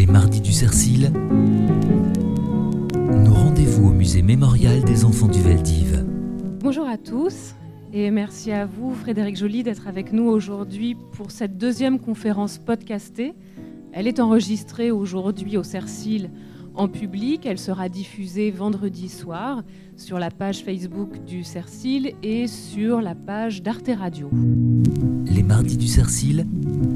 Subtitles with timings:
[0.00, 1.12] Les mardis du Cercil,
[3.06, 6.06] nos rendez-vous au musée mémorial des enfants du Veldiv.
[6.62, 7.54] Bonjour à tous
[7.92, 13.34] et merci à vous, Frédéric Joly, d'être avec nous aujourd'hui pour cette deuxième conférence podcastée.
[13.92, 16.30] Elle est enregistrée aujourd'hui au Cercil
[16.74, 17.44] en public.
[17.44, 19.62] Elle sera diffusée vendredi soir
[19.98, 24.30] sur la page Facebook du Cercil et sur la page d'Arte Radio.
[25.26, 26.46] Les mardis du Cercil,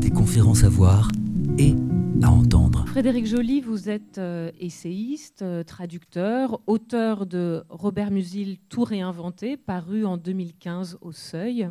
[0.01, 1.11] des conférences à voir
[1.59, 1.75] et
[2.23, 2.87] à entendre.
[2.87, 10.05] Frédéric Joly, vous êtes euh, essayiste, euh, traducteur, auteur de Robert Musil Tout réinventé, paru
[10.05, 11.69] en 2015 au Seuil.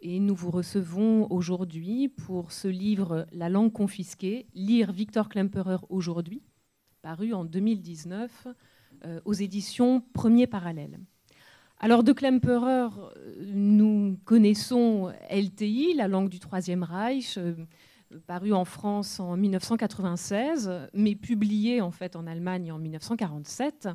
[0.00, 6.42] Et nous vous recevons aujourd'hui pour ce livre La langue confisquée, lire Victor Klemperer aujourd'hui,
[7.02, 8.48] paru en 2019
[9.04, 10.98] euh, aux éditions Premier Parallèle.
[11.78, 12.88] Alors de Klemperer,
[13.44, 17.38] nous connaissons LTI, la langue du Troisième Reich,
[18.26, 23.88] paru en France en 1996, mais publié en fait en Allemagne en 1947.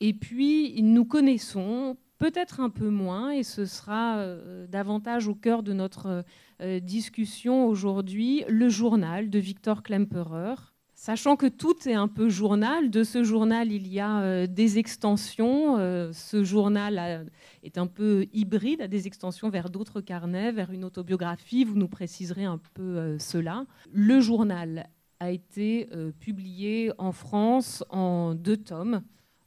[0.00, 5.62] Et puis nous connaissons peut-être un peu moins, et ce sera euh, davantage au cœur
[5.62, 6.24] de notre
[6.62, 10.73] euh, discussion aujourd'hui, le journal de Victor Klemperer,
[11.04, 14.78] Sachant que tout est un peu journal, de ce journal il y a euh, des
[14.78, 15.76] extensions.
[15.76, 17.28] Euh, ce journal
[17.62, 21.64] est un peu hybride, a des extensions vers d'autres carnets, vers une autobiographie.
[21.64, 23.66] Vous nous préciserez un peu euh, cela.
[23.92, 24.88] Le journal
[25.20, 29.02] a été publié en France en deux tomes,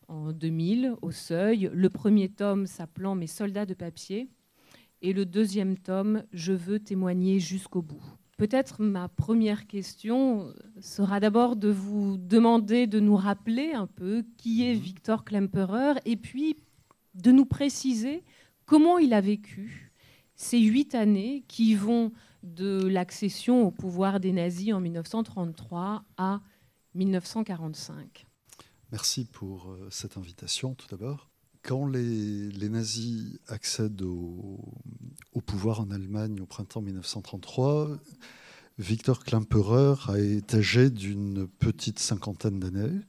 [0.07, 1.71] en 2000 au Seuil.
[1.73, 4.29] Le premier tome s'appelant Mes soldats de papier
[5.01, 8.05] et le deuxième tome Je veux témoigner jusqu'au bout.
[8.37, 14.63] Peut-être ma première question sera d'abord de vous demander de nous rappeler un peu qui
[14.63, 14.79] est mhm.
[14.79, 16.55] Victor Klemperer et puis
[17.15, 18.23] de nous préciser
[18.65, 19.91] comment il a vécu
[20.35, 22.11] ces huit années qui vont
[22.43, 26.41] de l'accession au pouvoir des nazis en 1933 à
[26.93, 28.27] 1945.
[28.91, 31.31] Merci pour euh, cette invitation tout d'abord.
[31.63, 34.59] Quand les, nazis accèdent au,
[35.45, 37.97] pouvoir en Allemagne au printemps 1933,
[38.79, 43.01] Victor Klemperer est âgé d'une petite cinquantaine d'années.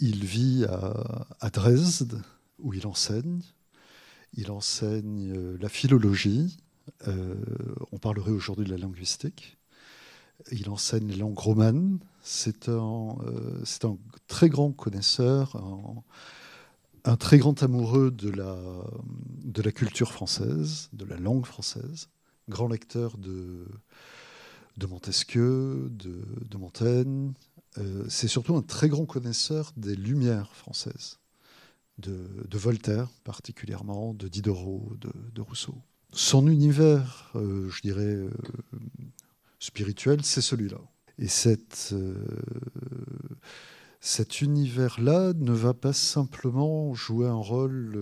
[0.00, 2.22] Il vit à, Dresde,
[2.58, 3.40] où il enseigne.
[4.34, 6.58] Il enseigne euh, la philologie.
[7.06, 7.34] Euh,
[7.92, 9.56] on parlerait aujourd'hui de la linguistique.
[10.52, 11.98] Il enseigne les langues romanes.
[12.22, 13.96] C'est un, euh, un,
[14.26, 15.56] très grand connaisseur,
[17.04, 18.56] un, très grand amoureux de la,
[19.44, 22.08] de la culture française, de la langue française,
[22.48, 23.66] grand lecteur de,
[24.78, 27.32] de Montesquieu, de, Montaigne.
[27.78, 31.18] Euh, c'est surtout un très grand connaisseur des Lumières françaises,
[31.98, 35.74] de, Voltaire particulièrement, de Diderot, de, Rousseau.
[36.12, 38.30] Son univers, euh, je dirais, euh,
[39.58, 40.80] spirituel, c'est celui-là.
[41.18, 41.94] Et cette,
[44.00, 47.98] cet univers-là ne va pas simplement jouer un rôle,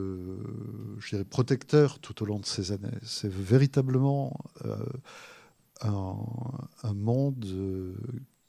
[0.98, 2.98] je dirais, protecteur tout au long de ces années.
[3.02, 4.38] C'est véritablement
[5.82, 7.94] un, monde euh,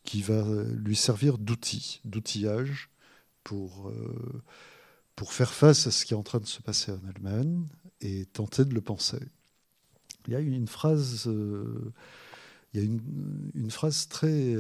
[0.04, 0.44] qui va
[0.76, 2.90] lui servir d'outil, d'outillage
[3.44, 4.44] pour, euh,
[5.16, 7.66] pour faire face à ce qui est en train de se passer en Allemagne
[8.02, 9.20] et tenter de le penser.
[10.28, 11.94] Il y a une phrase, euh,
[12.74, 14.54] il y a une phrase très,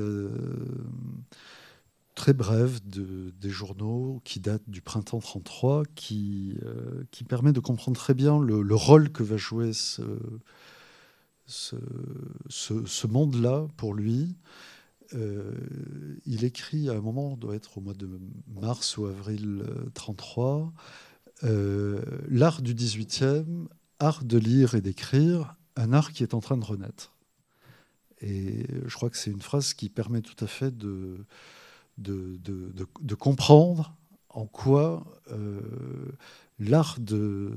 [2.17, 6.57] très brève de, des journaux qui date du printemps 33 qui,
[7.11, 10.01] qui permet de comprendre très bien le, le rôle que va jouer ce
[11.47, 14.35] ce, monde-là, pour lui,
[15.13, 15.53] euh,
[16.25, 18.09] il écrit à un moment, doit être au mois de
[18.47, 19.63] mars ou avril
[19.93, 20.73] 33,
[21.43, 23.67] euh, euh, l'art du 18e,
[23.99, 27.15] art de lire et d'écrire, un art qui est en train de renaître.
[28.19, 31.25] Et je crois que c'est une phrase qui permet tout à fait de,
[31.97, 33.95] de, de, comprendre
[34.29, 35.05] en quoi
[36.59, 37.51] l'art de,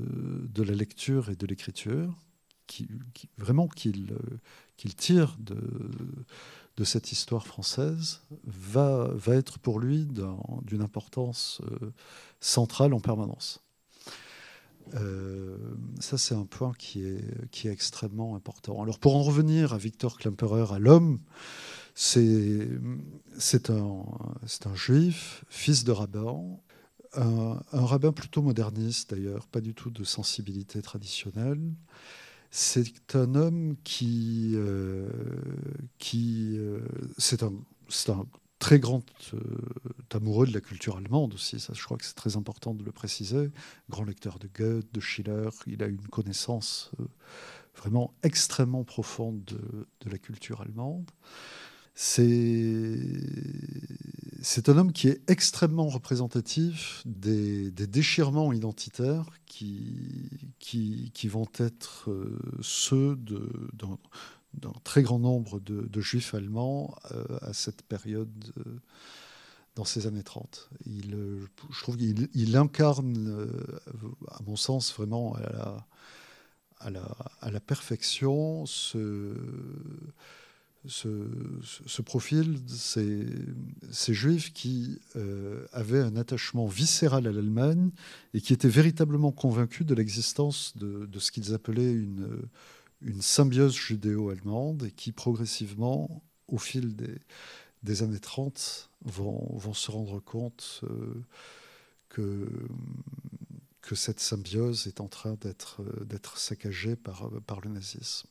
[0.53, 2.15] de la lecture et de l'écriture,
[3.37, 4.37] vraiment qu'il euh,
[4.77, 5.59] qu'il tire de,
[6.77, 10.07] de, cette histoire française va, va être pour lui
[10.63, 11.91] d'une importance euh,
[12.39, 13.61] centrale en permanence.
[14.95, 15.57] Euh,
[15.99, 18.81] ça, c'est un point qui est, qui est extrêmement important.
[18.81, 21.19] Alors, pour en revenir à Victor Klemperer, à l'homme,
[22.03, 26.57] c'est un, juif, fils de rabbin,
[27.13, 31.61] un, rabbin plutôt moderniste d'ailleurs, pas du tout de sensibilité traditionnelle,
[32.49, 35.07] c'est un homme qui, euh,
[36.15, 36.81] euh,
[37.19, 37.53] c'est un,
[38.57, 39.03] très grand
[39.35, 39.39] euh,
[40.11, 41.63] amoureux de la culture allemande aussi.
[41.71, 43.51] Je crois que c'est très important de le préciser.
[43.89, 45.49] Grand lecteur de Goethe, de Schiller.
[45.67, 46.91] Il a une connaissance
[47.75, 51.09] vraiment extrêmement profonde de, de, la culture allemande.
[51.93, 52.29] C'est
[54.69, 63.17] un homme qui est extrêmement représentatif des, déchirements identitaires qui, qui, vont être euh, ceux
[63.17, 68.79] d'un très grand nombre de, juifs allemands euh, à cette période euh,
[69.75, 70.69] dans ces années 30.
[70.85, 71.11] Il,
[71.69, 73.47] je trouve qu'il incarne,
[74.29, 75.87] à mon sens, vraiment à la,
[76.79, 79.35] à la, à la perfection ce
[80.87, 87.91] ce, profil, ces, juifs qui euh, avaient un attachement viscéral à l'Allemagne
[88.33, 92.41] et qui étaient véritablement convaincus de l'existence de, ce qu'ils appelaient une,
[93.19, 96.95] symbiose judéo-allemande et qui progressivement, au fil
[97.83, 101.23] des, années 30, vont, se rendre compte euh,
[102.09, 102.47] que,
[103.93, 107.29] cette symbiose est en train d'être saccagée par
[107.61, 108.30] le nazisme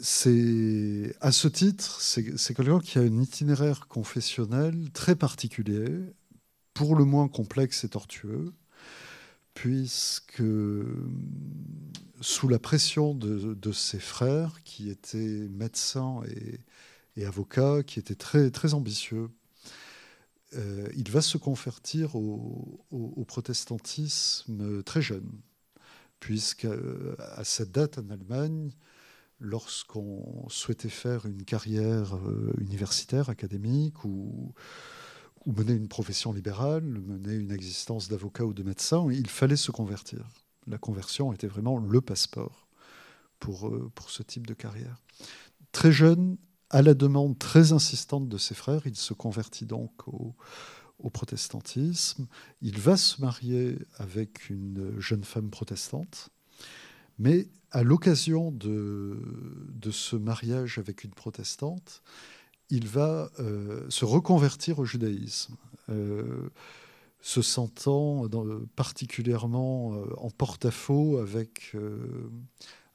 [0.00, 5.86] c'est à ce titre, c'est quelqu'un qui a un itinéraire confessionnel très particulier,
[6.74, 8.52] pour le moins complexe et tortueux,
[9.54, 10.42] puisque
[12.20, 16.20] sous la pression de, ses frères, qui étaient médecins
[17.16, 19.30] et, avocats, qui étaient très, très ambitieux,
[20.54, 25.30] euh, il va se convertir au, protestantisme très jeune,
[26.20, 26.72] puisqu'à
[27.36, 28.70] à cette date en Allemagne,
[29.40, 34.54] lorsqu'on souhaitait faire une carrière euh, universitaire, académique, ou,
[35.46, 40.26] mener une profession libérale, mener une existence d'avocat ou de médecin, il fallait se convertir.
[40.66, 42.66] La conversion était vraiment le passeport
[43.38, 45.04] pour, euh, pour ce type de carrière.
[45.70, 46.36] Très jeune,
[46.70, 50.34] à la demande très insistante de ses frères, il se convertit donc au,
[50.98, 52.26] au protestantisme.
[52.62, 56.30] Il va se marier avec une jeune femme protestante,
[57.18, 59.18] mais à l'occasion de,
[59.90, 62.02] ce mariage avec une protestante,
[62.70, 65.54] il va euh, se reconvertir au judaïsme,
[65.88, 66.48] euh,
[67.20, 68.24] se sentant
[68.74, 71.76] particulièrement euh, en porte-à-faux avec,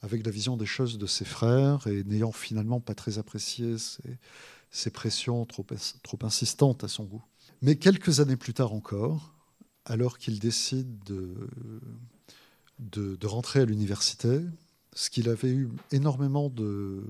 [0.01, 3.75] avec la vision des choses de ses frères et n'ayant finalement pas très apprécié
[4.69, 5.65] ses, pressions trop,
[6.03, 7.23] trop insistantes à son goût.
[7.61, 9.33] Mais quelques années plus tard encore,
[9.85, 11.35] alors qu'il décide de,
[12.81, 14.41] de, rentrer à l'université,
[14.93, 17.03] ce qu'il avait eu énormément de,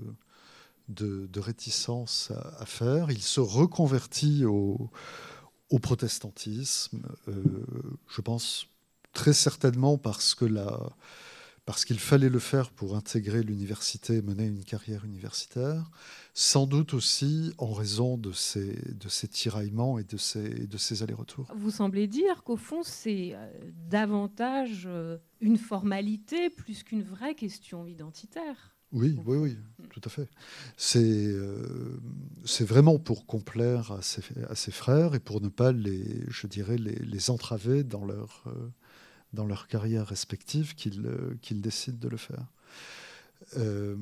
[0.88, 3.10] de, réticence à, faire.
[3.10, 4.90] Il se reconvertit au,
[5.80, 7.42] protestantisme, euh,
[8.06, 8.66] je pense
[9.14, 10.78] très certainement parce que la,
[11.64, 15.90] parce qu'il fallait le faire pour intégrer l'université et mener une carrière universitaire,
[16.34, 21.02] sans doute aussi en raison de ces, de ces tiraillements et de ces, de ces
[21.04, 21.46] allers-retours.
[21.54, 23.48] Vous semblez dire qu'au fond, c'est euh,
[23.88, 28.74] davantage euh, une formalité plus qu'une vraie question identitaire.
[28.90, 29.56] Oui, oui, oui,
[29.88, 30.28] tout à fait.
[30.76, 31.98] C'est euh,
[32.60, 36.76] vraiment pour complaire à ses, à ses, frères et pour ne pas les, je dirais,
[36.76, 38.44] les, les entraver dans leur,
[39.32, 42.46] dans leur carrière respective qu'ils euh, décident de le faire.
[43.56, 43.96] Euh,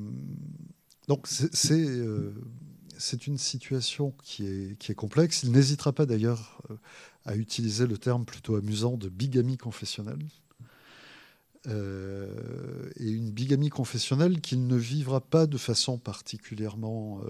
[1.07, 1.27] donc
[1.71, 2.31] euh,
[2.97, 5.43] c'est une situation qui est, complexe.
[5.43, 6.61] Il n'hésitera pas d'ailleurs
[7.25, 10.27] à utiliser le terme plutôt amusant de bigamie confessionnelle.
[11.65, 17.21] et une bigamie confessionnelle qu'il ne vivra pas de façon particulièrement,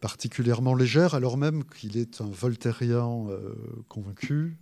[0.00, 3.26] particulièrement légère, alors même qu'il est un voltairien
[3.88, 4.56] convaincu,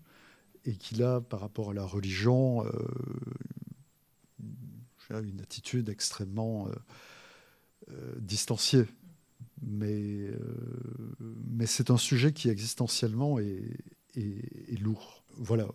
[0.69, 2.71] et qu'il a, par rapport à la religion, euh,
[5.23, 6.73] une attitude extrêmement euh,
[7.91, 8.85] euh, distanciée.
[9.63, 10.31] Mais,
[11.19, 13.77] mais c'est un sujet qui existentiellement est,
[14.15, 15.25] est, lourd.
[15.37, 15.67] Voilà.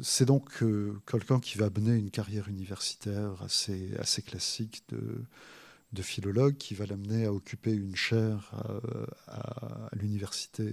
[0.00, 0.64] c'est donc
[1.06, 5.22] quelqu'un qui va mener une carrière universitaire assez, assez classique de,
[5.92, 8.54] de philologue, qui va l'amener à occuper une chaire
[9.26, 10.72] à, à l'université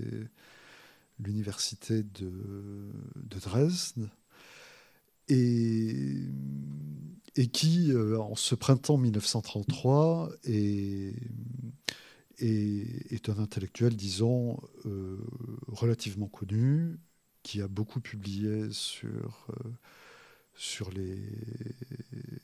[1.20, 2.92] l'université de,
[3.40, 4.10] Dresde,
[5.28, 6.28] et,
[7.52, 11.16] qui, euh, en ce printemps 1933, est,
[12.40, 15.18] est, un intellectuel, disons, euh,
[15.68, 17.00] relativement connu,
[17.44, 19.70] qui a beaucoup publié sur, euh,
[20.54, 21.20] sur, les,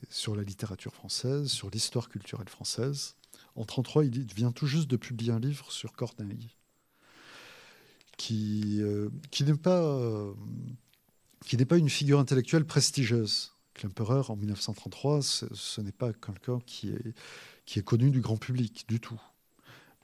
[0.10, 3.16] sur la littérature française, sur l'histoire culturelle française.
[3.56, 6.50] En 1933, il vient tout juste de publier un livre sur Corneille
[8.22, 10.32] qui, euh, qui n'est pas, euh,
[11.44, 13.54] qui n'est pas une figure intellectuelle prestigieuse.
[13.74, 19.20] Klemperer, en 1933, ce, n'est pas quelqu'un qui est, connu du grand public du tout,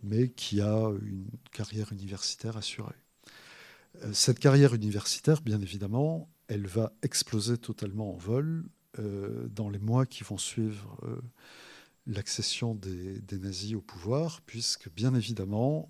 [0.01, 2.95] mais qui a une carrière universitaire assurée.
[4.01, 8.65] Euh, cette carrière universitaire, bien évidemment, elle va exploser totalement en vol
[9.51, 10.97] dans les mois qui vont suivre
[12.07, 15.87] l'accession des, nazis au pouvoir, puisque bien évidemment,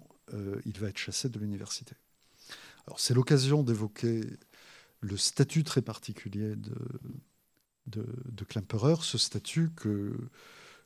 [0.65, 1.95] il va être chassé de l'université.
[2.95, 4.21] C'est l'occasion d'évoquer
[5.01, 6.75] le statut très particulier de,
[7.87, 10.15] de, Klemperer, ce statut que,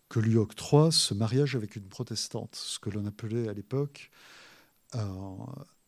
[0.10, 4.12] que lui octroie ce mariage avec une protestante, ce que l'on appelait à l'époque
[4.94, 5.38] un,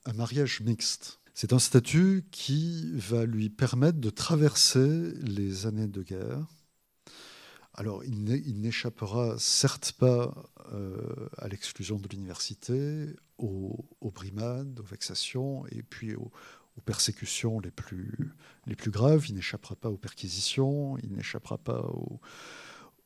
[0.06, 1.20] un mariage mixte.
[1.34, 6.46] C'est un statut qui va lui permettre de traverser les années de guerre.
[7.74, 10.32] Alors, il n'échappera certes pas
[10.74, 10.98] euh,
[11.40, 13.08] à l'exclusion de l'université,
[13.44, 16.32] aux, brimades, aux vexations et puis aux,
[16.86, 18.34] persécutions les plus,
[18.66, 19.30] les plus graves.
[19.30, 21.86] Il n'échappera pas aux perquisitions, il n'échappera pas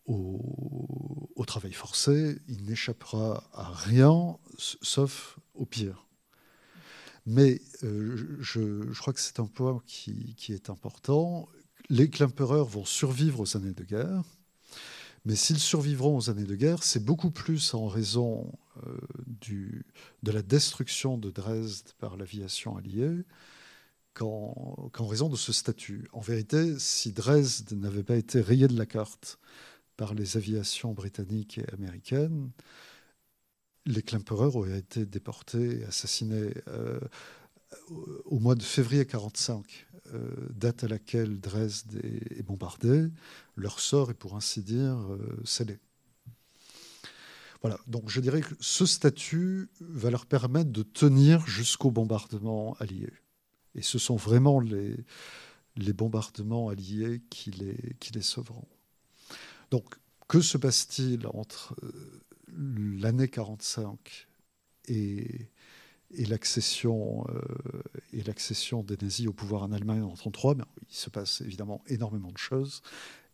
[0.05, 6.05] au, travail forcé, il n'échappera à rien sauf au pire.
[7.25, 11.47] Mais euh, je, crois que c'est un point qui, est important.
[11.89, 14.23] Les Klempereurs vont survivre aux années de guerre,
[15.27, 18.49] mais s'ils survivront aux années de guerre, c'est beaucoup plus en raison
[18.85, 18.97] euh,
[20.23, 23.25] de la destruction de Dresde par l'aviation alliée
[24.13, 26.07] qu'en raison de ce statut.
[26.13, 29.37] En vérité, si Dresde n'avait pas été rayé de la carte
[29.97, 32.49] par les aviations britanniques et américaines,
[33.85, 37.01] les Klemperer auraient été déportés et assassinés euh,
[38.23, 39.86] au mois de février 1945, euh,
[40.49, 43.07] date à laquelle Dresde est, bombardée.
[43.55, 45.77] Leur sort est, pour ainsi dire, euh, scellé.
[47.61, 53.09] Voilà, donc je dirais que ce statut va leur permettre de tenir jusqu'au bombardement allié.
[53.75, 54.95] Et ce sont vraiment les,
[55.75, 58.67] les bombardements alliés qui les, qui les sauveront.
[59.71, 59.95] Donc,
[60.27, 61.75] que se passe-t-il entre
[62.55, 64.27] l'année 45
[64.87, 65.49] et,
[66.11, 71.41] et l'accession euh, des nazis au pouvoir en Allemagne en 1933, ben, il se passe
[71.41, 72.81] évidemment énormément de choses,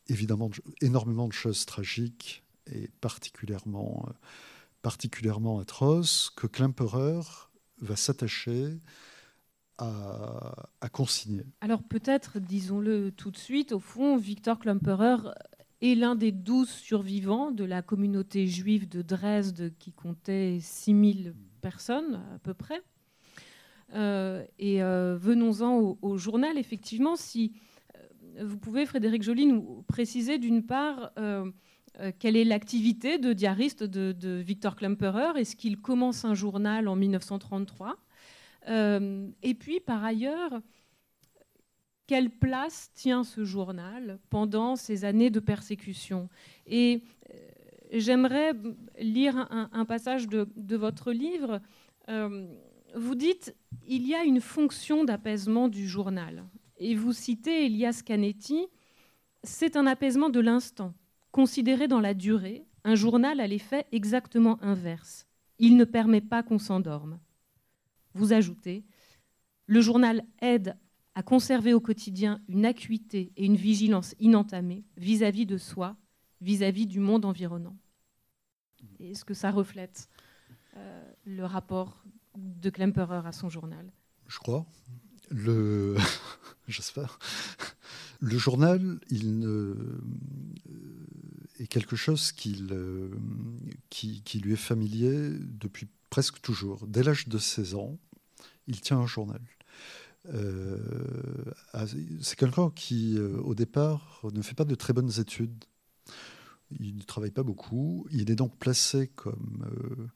[0.07, 0.49] évidemment
[0.81, 4.13] énormément de choses tragiques et particulièrement, euh,
[4.81, 7.21] particulièrement atroces que Klemperer
[7.81, 8.79] va s'attacher
[9.77, 11.45] à, à, consigner.
[11.61, 15.17] Alors peut-être, disons-le tout de suite, au fond, Victor Klemperer
[15.81, 22.21] est l'un des douze survivants de la communauté juive de Dresde qui comptait 6000 personnes
[22.35, 22.81] à peu près.
[23.95, 26.57] Euh, et euh, venons-en au, journal.
[26.57, 27.53] Effectivement, si
[27.95, 31.11] euh, vous pouvez, Frédéric Joly, nous préciser d'une part
[32.17, 35.39] quelle est l'activité de diariste de, de Victor Klemperer?
[35.39, 37.97] Est-ce qu'il commence un journal en 1933
[38.67, 40.59] Et puis, par ailleurs,
[42.07, 46.29] quelle place tient ce journal pendant ces années de persécution?
[46.65, 47.03] Et
[47.99, 48.53] j'aimerais
[48.99, 51.61] lire un, passage de, votre livre.
[52.09, 52.47] Euh,
[52.95, 53.55] vous dites
[53.87, 56.43] il y a une fonction d'apaisement du journal.
[56.77, 58.67] Et vous citez Elias Canetti
[59.43, 60.93] c'est un apaisement de l'instant.
[61.31, 65.27] Considéré dans la durée, un journal a l'effet exactement inverse.
[65.59, 67.19] Il ne permet pas qu'on s'endorme.
[68.13, 68.83] Vous ajoutez
[69.65, 70.77] le journal aide
[71.15, 75.95] à conserver au quotidien une acuité et une vigilance inentamée vis-à-vis de soi,
[76.41, 77.75] vis-à-vis du monde environnant.
[79.11, 80.09] Est-ce que ça reflète
[80.77, 82.03] euh, le rapport
[82.37, 83.91] de Klemperer à son journal
[84.27, 84.65] Je crois.
[85.29, 85.97] Le...
[86.67, 87.19] J'espère.
[88.19, 89.75] Le journal, il ne...
[91.59, 92.33] est quelque chose
[92.71, 93.09] euh,
[93.89, 96.87] qui, lui est familier depuis presque toujours.
[96.87, 97.97] Dès l'âge de 16 ans,
[98.67, 99.41] il tient un journal.
[100.29, 100.77] Euh,
[102.21, 105.65] c'est quelqu'un qui, euh, au départ, ne fait pas de très bonnes études.
[106.79, 108.05] Il ne travaille pas beaucoup.
[108.11, 110.07] Il est donc placé comme, euh,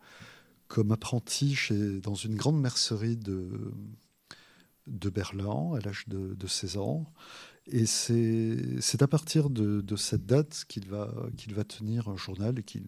[0.67, 3.71] comme apprenti chez, dans une grande mercerie de,
[4.87, 7.11] de Berlin à l'âge de, 16 ans.
[7.67, 12.63] Et c'est à partir de, cette date qu'il va, qu'il va tenir un journal et
[12.63, 12.83] qu'il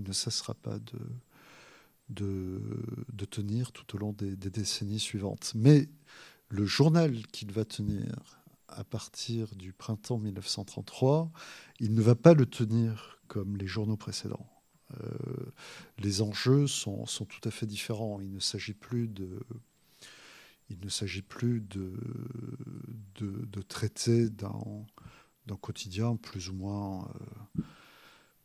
[0.00, 0.98] ne cessera pas de,
[2.08, 2.60] de,
[3.12, 5.52] de, tenir tout au long des décennies suivantes.
[5.54, 5.88] Mais
[6.48, 8.04] le journal qu'il va tenir
[8.68, 11.30] à partir du printemps 1933,
[11.80, 14.46] il ne va pas le tenir comme les journaux précédents.
[15.02, 15.52] Euh,
[15.98, 18.20] les enjeux sont, tout à fait différents.
[18.20, 19.40] Il ne s'agit plus de,
[20.70, 21.92] il ne s'agit plus de,
[23.16, 27.08] de, traiter d'un quotidien plus ou moins
[27.58, 27.62] euh,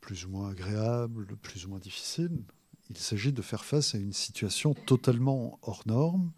[0.01, 2.43] plus ou moins agréable, plus ou moins difficile.
[2.89, 6.31] Il s'agit de faire face à une situation totalement hors norme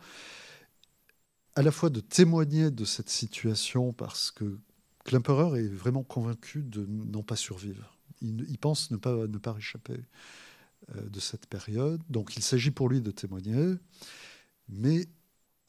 [1.55, 4.59] à la fois de témoigner de cette situation parce que
[5.03, 7.97] Klemperer est vraiment convaincu de n'en pas survivre.
[8.21, 9.99] Il, pense ne pas, ne pas réchapper
[10.95, 12.01] euh, de cette période.
[12.09, 13.75] Donc il s'agit pour lui de témoigner,
[14.69, 15.07] mais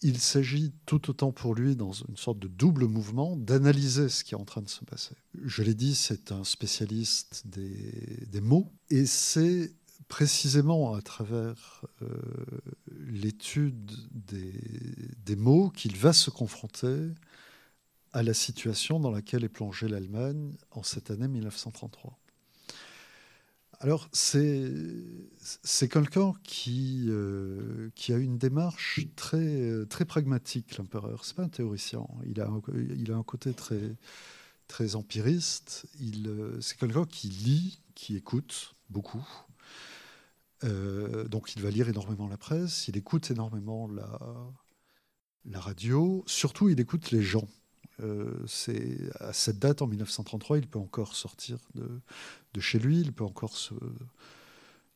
[0.02, 4.35] il s'agit tout autant pour lui, dans une sorte de double mouvement, d'analyser ce qui
[4.35, 5.14] est en train de se passer.
[5.42, 9.73] Je l'ai dit, c'est un spécialiste des, mots, et c'est
[10.09, 12.09] précisément à travers euh,
[13.06, 14.61] l'étude des,
[15.25, 17.11] des, mots qu'il va se confronter
[18.12, 22.18] à la situation dans laquelle est plongée l'Allemagne en cette année 1933.
[23.83, 31.25] Alors, c'est quelqu'un qui, euh, qui a une démarche très, très pragmatique, l'empereur.
[31.25, 32.07] Ce n'est pas un théoricien.
[32.25, 32.49] Il a
[32.97, 33.97] il a un côté très,
[34.69, 35.87] très empiriste.
[36.01, 39.27] Euh, c'est quelqu'un qui lit, qui écoute beaucoup.
[40.62, 42.87] Euh, donc, il va lire énormément la presse.
[42.87, 44.21] Il écoute énormément la,
[45.45, 46.23] la radio.
[46.29, 47.49] Surtout, il écoute les gens.
[48.01, 53.13] Euh, c'est à cette date, en 1933, il peut encore sortir de, chez lui, il
[53.13, 53.57] peut encore,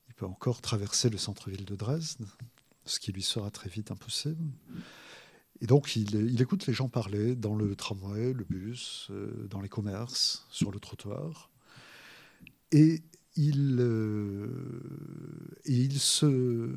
[0.09, 2.27] il peut encore traverser le centre-ville de Dresde,
[2.85, 4.45] ce qui lui sera très vite impossible.
[5.61, 9.69] Et donc, il, écoute les gens parler dans le tramway, le bus, euh, dans les
[9.69, 11.51] commerces, sur le trottoir.
[12.73, 13.03] Et
[13.37, 14.49] il, euh,
[15.65, 16.71] et il se.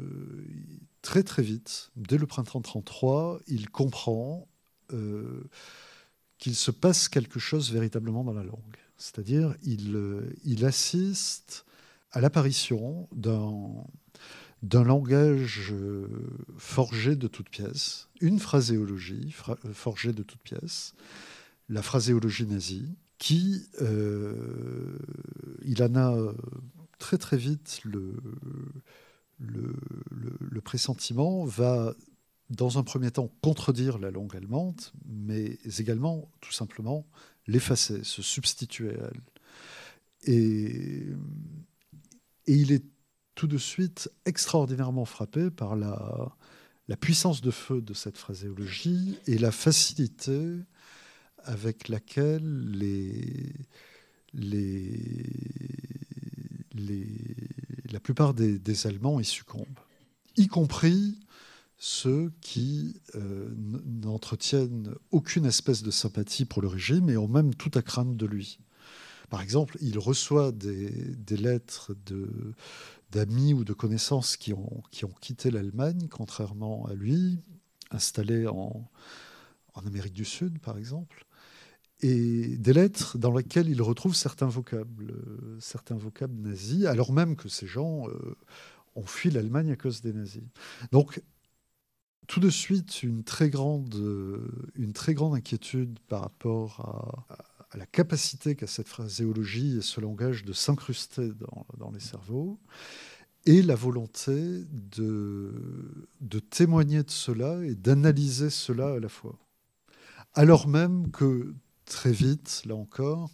[1.02, 4.48] Très, très vite, dès le printemps 33, il comprend
[6.40, 8.78] qu'il se passe quelque chose véritablement dans la langue.
[8.98, 11.66] C'est-à-dire, il, euh, assiste
[12.12, 16.08] à l'apparition d'un langage euh,
[16.58, 20.96] forgé de toutes pièces, une phraséologie euh, forgée de toutes pièces,
[21.68, 26.34] la phraséologie nazie, qui, il en a
[27.00, 28.16] très très vite le,
[29.40, 31.94] le pressentiment, va
[32.50, 37.06] dans un premier temps, contredire la langue allemande, mais également, tout simplement,
[37.48, 39.22] l'effacer, se substituer à elle.
[40.34, 41.06] Et,
[42.48, 42.84] il est
[43.36, 46.36] tout de suite extraordinairement frappé par la,
[47.00, 50.56] puissance de feu de cette phraséologie et la facilité
[51.44, 52.74] avec laquelle
[57.92, 59.68] la plupart des, des Allemands y succombent,
[60.36, 61.20] y compris
[61.80, 63.50] ceux qui euh,
[63.86, 68.26] n'entretiennent aucune espèce de sympathie pour le régime et ont même tout à craindre de
[68.26, 68.60] lui.
[69.30, 71.96] Par exemple, il reçoit des, lettres
[73.12, 77.40] d'amis ou de connaissances qui ont, qui ont quitté l'Allemagne, contrairement à lui,
[77.92, 78.90] installés en,
[79.86, 81.26] Amérique du Sud, par exemple,
[82.02, 85.14] et des lettres dans lesquelles il retrouve certains vocables,
[85.62, 88.36] certains vocables nazis, alors même que ces gens euh,
[88.96, 90.44] ont fui l'Allemagne à cause des nazis.
[90.92, 91.22] Donc,
[92.28, 97.26] tout de suite une très grande, euh, une très grande inquiétude par rapport
[97.72, 101.30] à, la capacité qu'a cette phraséologie et ce langage de s'incruster
[101.78, 102.60] dans, les cerveaux,
[103.46, 105.54] et la volonté de,
[106.20, 109.38] de témoigner de cela et d'analyser cela à la fois.
[110.34, 111.54] Alors même que
[111.86, 113.30] très vite, là encore,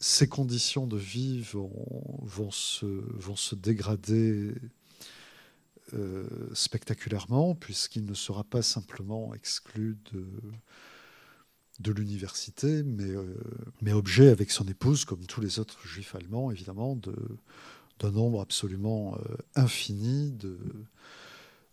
[0.00, 4.54] ces conditions de vie vont, se, vont se dégrader
[5.94, 13.34] euh, spectaculairement, puisqu'il ne sera pas simplement exclu de, l'université, mais, euh,
[13.80, 16.96] mais objet avec son épouse, comme tous les autres juifs allemands, évidemment,
[17.98, 20.32] d'un nombre absolument euh, infini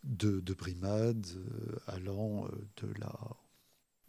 [0.03, 1.27] de brimades
[1.87, 2.47] allant
[2.81, 3.13] de la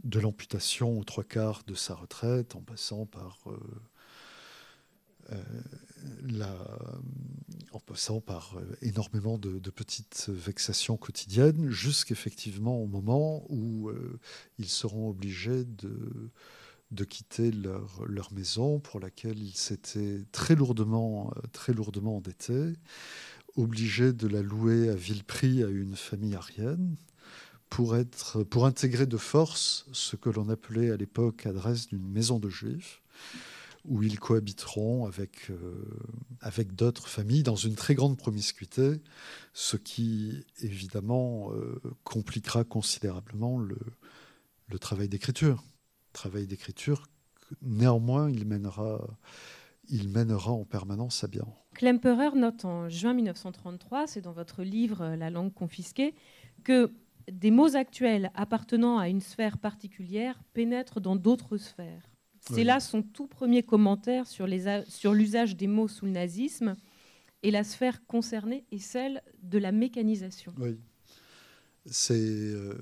[0.05, 3.43] de l'amputation aux trois quarts de sa retraite, en passant par
[6.27, 6.55] la,
[7.73, 14.19] en passant par euh, énormément de, petites vexations quotidiennes, jusqu'effectivement au moment où euh,
[14.59, 21.73] ils seront obligés de, quitter leur, maison pour laquelle ils s'étaient très lourdement, euh, très
[21.73, 22.73] lourdement endettés,
[23.57, 26.97] obligés de la louer à vil prix à une famille arienne
[27.69, 32.39] pour, être, pour intégrer de force ce que l'on appelait à l'époque adresse d'une maison
[32.39, 33.03] de juifs
[33.85, 35.85] où ils cohabiteront avec, euh,
[36.41, 39.01] avec d'autres familles dans une très grande promiscuité,
[39.53, 43.77] ce qui évidemment euh, compliquera considérablement le,
[44.79, 45.65] travail d'écriture.
[46.13, 47.05] Travail d'écriture,
[47.63, 49.01] néanmoins, il mènera,
[49.89, 51.47] il mènera en permanence à bien.
[51.75, 56.15] Klemperer note en juin 1933, c'est dans votre livre La langue confisquée,
[56.65, 56.93] que
[57.31, 62.09] des mots actuels appartenant à une sphère particulière pénètrent dans d'autres sphères.
[62.55, 66.77] C'est là son tout premier commentaire sur l'usage des mots sous le nazisme.
[67.43, 70.53] Et la sphère concernée est celle de la mécanisation.
[70.59, 70.79] Oui.
[71.91, 72.75] C'est euh,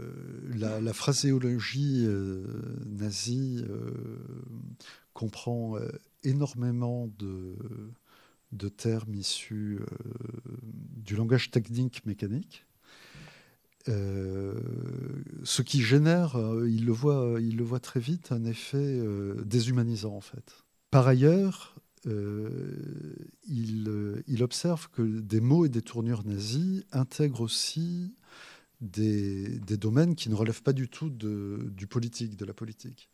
[0.57, 2.44] la, phraséologie euh,
[2.87, 3.92] nazie euh,
[5.12, 5.76] comprend
[6.24, 7.57] énormément de,
[8.52, 9.79] de, termes issus
[10.62, 12.66] du langage technique mécanique.
[13.88, 19.01] Ce qui génère, il, le voit, il le voit très vite, un effet
[19.44, 20.64] déshumanisant en fait.
[20.90, 21.77] Par ailleurs,
[23.49, 28.14] il, observe que des mots et des tournures nazis intègrent aussi
[28.81, 33.11] des, domaines qui ne relèvent pas du tout du politique, de la politique.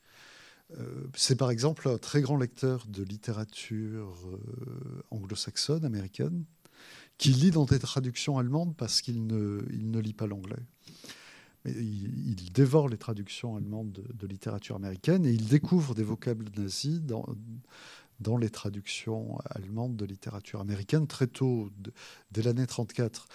[0.79, 6.45] Euh, c'est par exemple un très grand lecteur de littérature euh, anglo-saxonne, américaine,
[7.19, 10.63] qui lit dans des traductions allemandes parce qu'il ne, lit pas l'anglais.
[11.65, 17.01] Mais il, dévore les traductions allemandes de, littérature américaine et il découvre des vocables nazis
[17.01, 17.25] dans,
[18.23, 21.71] dans les traductions allemandes de littérature américaine très tôt,
[22.31, 23.29] dès l'année 34.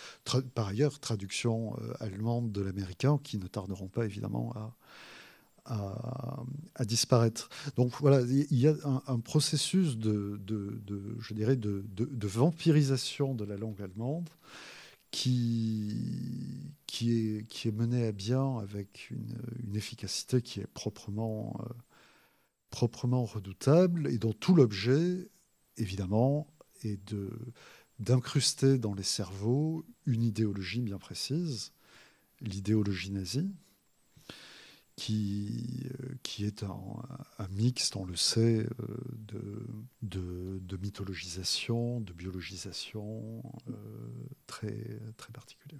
[0.54, 4.76] par ailleurs, traductions euh, allemandes de l'américain qui ne tarderont pas évidemment à,
[5.68, 7.50] à, disparaître.
[7.76, 8.76] Donc voilà, il y a
[9.08, 10.82] un, processus de, de,
[11.20, 11.84] je dirais, de,
[12.28, 14.30] vampirisation de la langue allemande
[15.12, 15.94] qui,
[17.02, 21.60] est, qui est mené à bien avec une, efficacité qui est proprement...
[21.62, 21.74] Euh,
[22.70, 25.30] proprement redoutable et dont tout l'objet,
[25.78, 26.48] évidemment,
[26.84, 27.00] est
[28.00, 31.72] d'incruster dans les cerveaux une idéologie bien précise,
[32.42, 33.50] l'idéologie nazie,
[34.98, 36.76] qui, euh, qui est un,
[37.38, 39.68] un, mixte, on le sait, euh, de,
[40.02, 43.74] de, de mythologisation, de biologisation euh,
[44.48, 45.80] très, très particulier.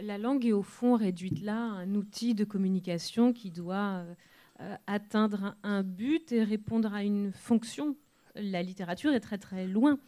[0.00, 4.04] La langue est au fond réduite là un outil de communication qui doit
[4.86, 7.96] atteindre un but et répondre à une fonction.
[8.34, 9.98] La littérature est très très loin.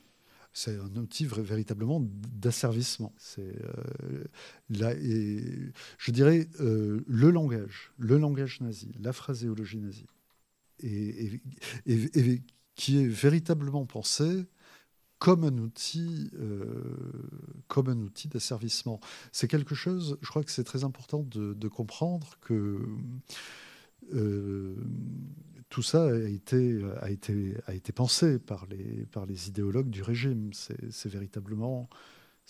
[0.52, 3.14] C'est un outil véritablement d'asservissement.
[3.16, 4.24] C'est euh,
[4.68, 10.06] là je dirais euh, le langage, le langage nazi, la phraséologie nazie,
[10.82, 11.40] et,
[12.74, 14.44] qui est véritablement pensé
[15.18, 16.32] comme un outil,
[17.68, 18.98] comme un outil d'asservissement.
[19.30, 20.18] C'est quelque chose.
[20.20, 22.80] Je crois que c'est très important de comprendre que
[24.14, 24.76] euh,
[25.68, 30.02] tout ça a été, a, été, a été pensé par les, par les idéologues du
[30.02, 30.50] régime.
[30.52, 31.88] C'est véritablement,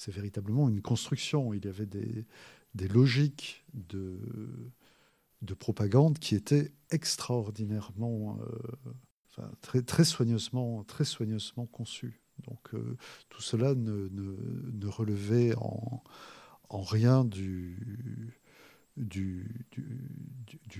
[0.08, 1.54] véritablement une construction.
[1.54, 2.26] Il y avait des,
[2.74, 4.18] des logiques de,
[5.42, 8.40] de propagande qui étaient extraordinairement,
[9.38, 12.20] euh, très, très, soigneusement, très soigneusement conçues.
[12.48, 12.96] Donc euh,
[13.28, 16.02] tout cela ne, relevait en
[16.82, 18.41] rien du,
[18.96, 19.46] du,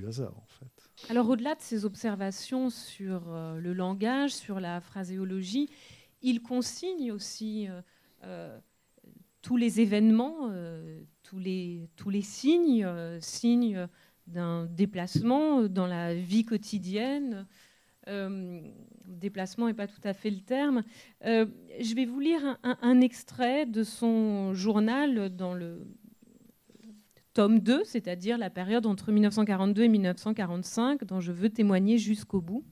[0.06, 1.10] hasard, en fait.
[1.10, 5.70] Alors, au-delà de ces observations sur euh, le langage, sur la phraséologie,
[6.20, 7.80] il consigne aussi euh,
[8.24, 8.58] euh,
[9.40, 10.50] tous les événements,
[11.24, 12.88] tous, les, tous les signes,
[13.20, 13.88] signes
[14.28, 17.48] d'un déplacement dans la vie quotidienne.
[19.04, 20.84] déplacement n'est pas tout à fait le terme.
[21.22, 25.88] je vais vous lire un, extrait de son journal dans le,
[27.32, 32.64] tome 2, c'est-à-dire la période entre 1942 et 1945, dont je veux témoigner jusqu'au bout,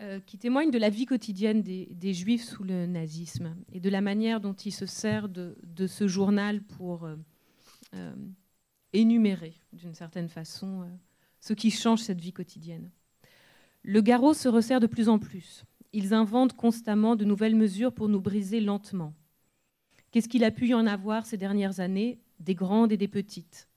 [0.00, 4.00] euh, qui témoigne de la vie quotidienne des, Juifs sous le nazisme et de la
[4.00, 7.16] manière dont il se sert de, ce journal pour euh,
[7.94, 8.14] euh,
[8.92, 10.88] énumérer, d'une certaine façon,
[11.40, 12.90] ce qui change cette vie quotidienne.
[13.82, 15.64] Le garrot se resserre de plus en plus.
[15.92, 19.14] Ils inventent constamment de nouvelles mesures pour nous briser lentement.
[20.10, 22.20] Qu'est-ce qu'il a pu y en avoir ces dernières années?
[22.40, 23.68] Des grandes et des petites.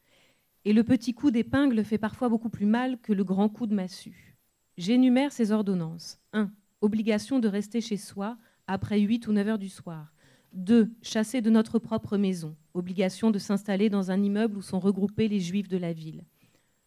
[0.66, 3.74] Et le petit coup d'épingle fait parfois beaucoup plus mal que le grand coup de
[3.74, 4.38] massue.
[4.78, 6.20] J'énumère ces ordonnances.
[6.34, 6.52] 1.
[6.82, 10.14] Obligation de rester chez soi après 8 ou 9 heures du soir.
[10.54, 10.92] 2.
[11.02, 12.56] Chasser de notre propre maison.
[12.74, 16.24] Obligation de s'installer dans un immeuble où sont regroupés les juifs de la ville.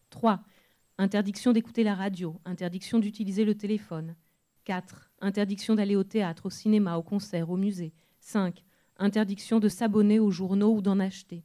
[0.09, 0.41] 3.
[0.97, 2.39] Interdiction d'écouter la radio.
[2.45, 4.15] Interdiction d'utiliser le téléphone.
[4.63, 5.11] 4.
[5.21, 7.93] Interdiction d'aller au théâtre, au cinéma, au concert, au musée.
[8.19, 8.63] 5.
[8.97, 11.43] Interdiction de s'abonner aux journaux ou d'en acheter.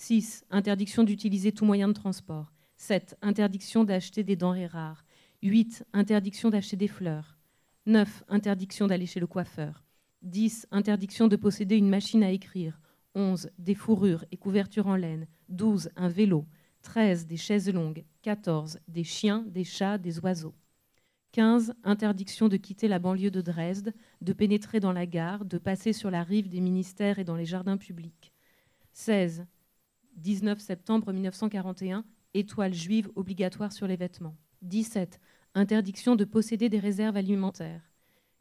[0.00, 0.44] 6.
[0.50, 2.52] Interdiction d'utiliser tout moyen de transport.
[2.76, 3.18] 7.
[3.20, 5.04] Interdiction d'acheter des denrées rares.
[5.42, 5.84] 8.
[5.92, 7.36] Interdiction d'acheter des fleurs.
[7.86, 8.22] 9.
[8.28, 9.84] Interdiction d'aller chez le coiffeur.
[10.22, 10.68] 10.
[10.70, 12.80] Interdiction de posséder une machine à écrire.
[13.16, 13.50] 11.
[13.58, 15.26] Des fourrures et couvertures en laine.
[15.48, 15.90] 12.
[15.96, 16.46] Un vélo.
[16.82, 17.26] 13.
[17.26, 18.04] Des chaises longues.
[18.22, 18.78] 14.
[18.86, 20.54] Des chiens, des chats, des oiseaux.
[21.32, 21.74] 15.
[21.82, 26.12] Interdiction de quitter la banlieue de Dresde, de pénétrer dans la gare, de passer sur
[26.12, 28.32] la rive des ministères et dans les jardins publics.
[28.92, 29.44] 16.
[30.18, 32.04] 19 septembre 1941,
[32.34, 34.36] étoile juive obligatoire sur les vêtements.
[34.62, 35.20] 17.
[35.54, 37.92] Interdiction de posséder des réserves alimentaires.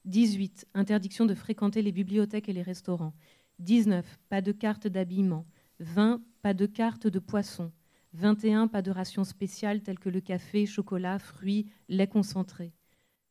[0.05, 0.67] 18.
[0.73, 3.13] Interdiction de fréquenter les bibliothèques et les restaurants.
[3.59, 4.19] 19.
[4.29, 5.45] Pas de carte d'habillement.
[5.79, 6.21] 20.
[6.41, 7.71] Pas de carte de poisson.
[8.13, 8.67] 21.
[8.67, 12.73] Pas de rations spéciales telles que le café, chocolat, fruits, lait concentré.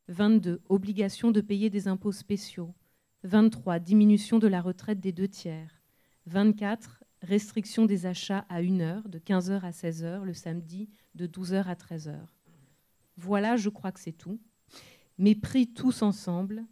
[0.08, 0.60] 22.
[0.68, 2.74] Obligation de payer des impôts spéciaux.
[3.24, 3.80] 23.
[3.80, 5.82] Diminution de la retraite des deux tiers.
[6.26, 11.64] 24 restriction des achats à 1 heure, de 15h à 16h, le samedi, de 12h
[11.64, 12.16] à 13h.
[13.16, 14.40] Voilà, je crois que c'est tout.
[15.18, 16.64] Mais pris tous ensemble,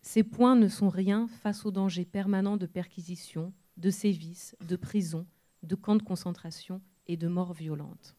[0.00, 5.26] ces points ne sont rien face au danger permanent de perquisition, de sévices, de prison,
[5.62, 8.16] de camps de concentration et de morts violentes.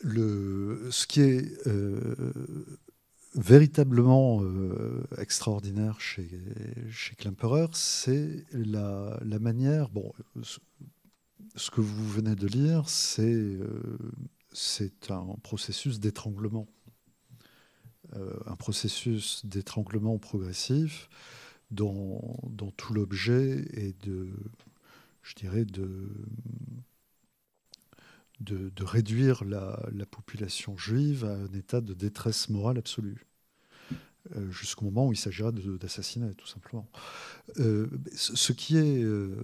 [0.00, 2.74] Le, ce qui est euh,
[3.34, 6.30] véritablement euh, extraordinaire chez,
[6.90, 9.88] chez Klemperer, c'est la, manière.
[9.90, 13.98] Bon, ce, que vous venez de lire, c'est euh,
[15.10, 16.66] un processus d'étranglement.
[18.46, 21.08] un processus d'étranglement progressif
[21.70, 22.38] dont
[22.76, 24.28] tout l'objet est de,
[25.22, 26.08] je dirais, de,
[28.40, 33.26] de, réduire la, population juive à un état de détresse morale absolue.
[34.36, 36.88] Euh, jusqu'au moment où il s'agira d'assassiner, tout simplement.
[37.58, 39.36] Euh, ce qui est euh,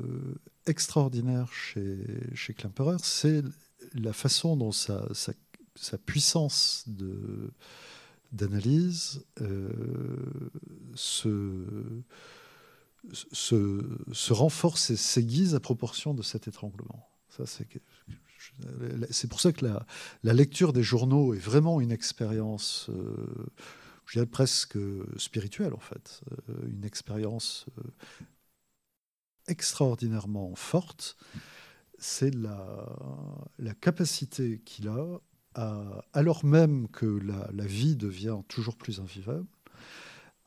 [0.66, 1.98] extraordinaire chez,
[2.34, 2.56] chez
[3.02, 3.42] c'est
[3.92, 6.86] la façon dont sa, sa, puissance
[8.32, 9.22] d'analyse
[10.94, 11.66] se,
[13.12, 17.06] se, se, renforce et s'aiguise à proportion de cet étranglement.
[17.28, 17.66] Ça, c'est
[19.10, 19.66] c'est pour ça que
[20.22, 24.78] la, lecture des journaux est vraiment une expérience, euh, presque
[25.16, 27.82] spirituelle en fait, euh, une expérience euh,
[29.46, 31.16] extraordinairement forte.
[31.98, 32.86] C'est la,
[33.80, 35.20] capacité qu'il a,
[36.12, 37.06] alors même que
[37.52, 39.46] la, vie devient toujours plus invivable,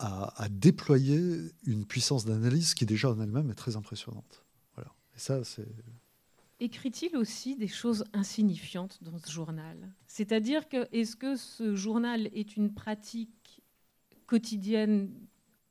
[0.00, 4.44] à, à déployer une puissance d'analyse qui déjà en elle-même est très impressionnante.
[4.74, 4.92] Voilà.
[5.14, 5.68] Et ça, c'est
[6.64, 9.92] Écrit-il aussi des choses insignifiantes dans ce journal?
[10.06, 13.60] C'est-à-dire que est-ce que ce journal est une pratique
[14.24, 15.12] quotidienne,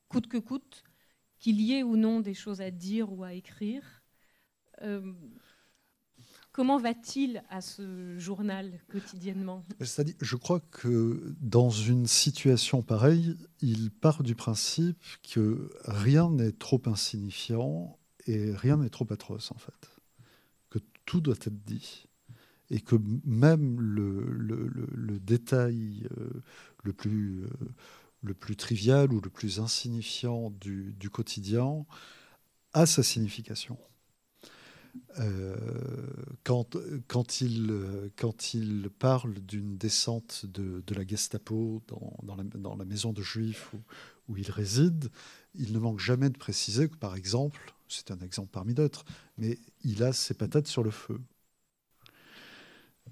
[0.07, 0.83] coûte que coûte,
[1.39, 4.03] qu'il y ait ou non des choses à dire ou à écrire?
[4.83, 5.13] Euh,
[6.51, 9.65] Comment va-t-il à ce journal quotidiennement?
[9.79, 16.51] C'est-à-dire, je crois que dans une situation pareille, il part du principe que rien n'est
[16.51, 19.92] trop insignifiant et rien n'est trop atroce en fait
[21.05, 22.05] tout doit être dit.
[22.69, 26.29] Et que même le, détail euh,
[26.83, 27.49] le, plus, euh,
[28.21, 31.85] le plus trivial ou le plus insignifiant du, quotidien
[32.73, 33.77] a sa signification.
[35.19, 35.55] Euh,
[36.43, 42.85] quand, quand, il, quand il parle d'une descente de, de, la Gestapo dans, dans, la,
[42.85, 43.71] maison de juifs
[44.29, 45.09] où, il réside,
[45.55, 49.05] il ne manque jamais de préciser que, par exemple, c'est un exemple parmi d'autres,
[49.37, 51.19] mais il a ses patates sur le feu.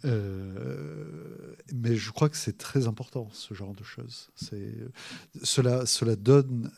[0.05, 4.31] Euh, mais je crois que c'est très important ce genre de choses.
[5.43, 5.83] Cela,
[6.25, 6.71] donne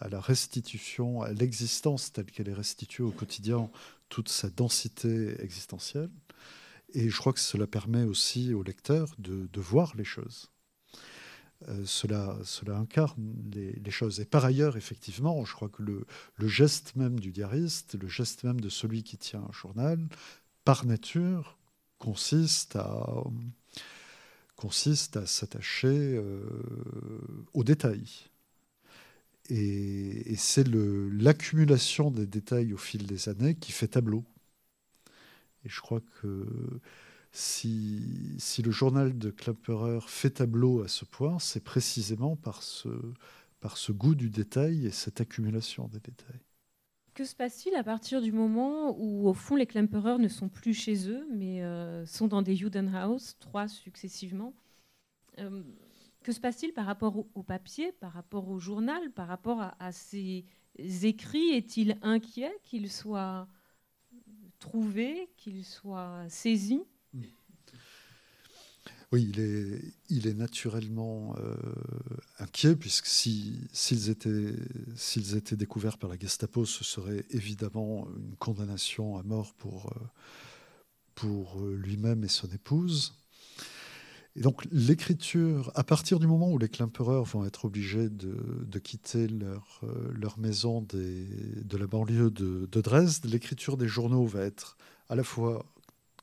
[0.00, 3.70] à la, restitution, à l'existence telle qu'elle est restituée au quotidien,
[4.08, 6.10] toute sa densité existentielle.
[6.94, 10.51] Et je crois que cela permet aussi au lecteur de voir les choses.
[11.68, 14.20] Euh, cela, cela incarne les, choses.
[14.20, 16.06] Et par ailleurs, effectivement, je crois que le,
[16.48, 19.98] geste même du diariste, le geste même de celui qui tient un journal,
[20.64, 21.58] par nature,
[21.98, 23.24] consiste à,
[25.26, 26.42] s'attacher euh,
[27.52, 28.28] aux détails.
[29.48, 34.24] Et, et c'est l'accumulation des détails au fil des années qui fait tableau.
[35.64, 36.46] Et je crois que
[37.34, 42.88] si, le journal de Klemperer fait tableau à ce point, c'est précisément par ce,
[43.90, 46.40] goût du détail et cette accumulation des détails.
[47.14, 50.74] Que se passe-t-il à partir du moment où, au fond, les Klemperer ne sont plus
[50.74, 54.52] chez eux, mais euh, sont dans des Judenhaus, trois successivement?
[55.38, 55.62] Euh,
[56.22, 60.44] Que se passe-t-il par rapport au, papier, par rapport au journal, par rapport à ces
[60.78, 61.50] écrits?
[61.50, 63.48] Est-il inquiet qu'ils soient
[64.58, 66.82] trouvés, qu'ils soient saisis
[69.12, 69.30] oui,
[70.08, 71.54] il est, naturellement euh,
[72.38, 79.52] inquiet, puisque s'ils étaient, découverts par la Gestapo, ce serait évidemment une condamnation à mort
[79.52, 80.00] pour, euh,
[81.14, 83.14] pour lui-même et son épouse.
[84.34, 89.28] Et donc l'écriture, à partir du moment où les Klemperers vont être obligés de, quitter
[89.28, 94.78] leur, euh, maison de la banlieue de Dresde, l'écriture des journaux va être
[95.10, 95.66] à la fois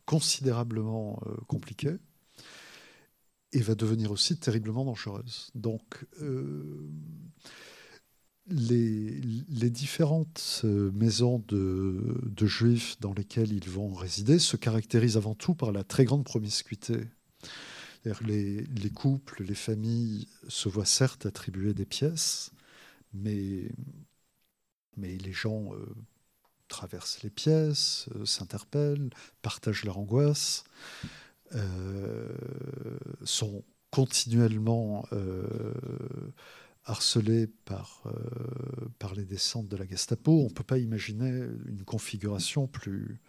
[0.07, 1.99] considérablement compliquée,
[3.51, 5.49] et va devenir aussi terriblement dangereuse.
[5.55, 6.87] Donc, euh,
[8.47, 15.55] les, différentes euh, maisons de, juifs dans lesquelles ils vont résider se caractérisent avant tout
[15.55, 16.97] par la très grande promiscuité.
[18.21, 22.51] Les, les, couples, les familles se voient certes attribuer des pièces,
[23.13, 23.69] mais
[24.95, 25.71] mais les gens
[26.67, 29.09] traversent les pièces, s'interpellent,
[29.41, 30.63] partagent leur angoisse,
[33.23, 35.05] sont continuellement
[36.85, 38.03] harcelés par,
[38.99, 40.41] par les descentes de la Gestapo.
[40.41, 43.19] On ne peut pas imaginer une configuration plus,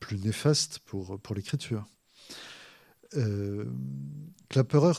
[0.00, 1.86] plus néfaste pour, pour l'écriture.
[3.16, 3.64] Euh,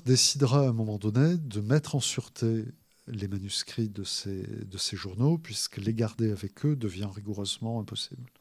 [0.05, 2.65] décidera à un moment donné de mettre en sûreté
[3.07, 8.31] les manuscrits de ces, de ces journaux, puisque les garder avec eux devient rigoureusement impossible.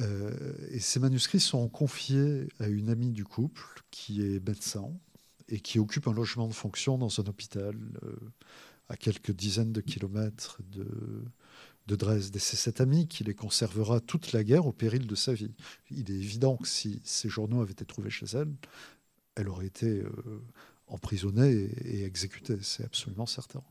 [0.00, 4.90] Euh, et ces manuscrits sont confiés à une amie du couple qui est médecin
[5.48, 8.16] et qui occupe un logement de fonction dans un hôpital euh,
[8.88, 10.86] à quelques dizaines de kilomètres de,
[11.86, 12.34] de Dresde.
[12.34, 15.54] Et c'est cet ami qui les conservera toute la guerre au péril de sa vie.
[15.90, 18.52] Il est évident que si ces journaux avaient été trouvés chez elle,
[19.36, 20.10] elle aurait été euh,
[20.86, 23.62] emprisonnée et, exécutée, c'est absolument certain.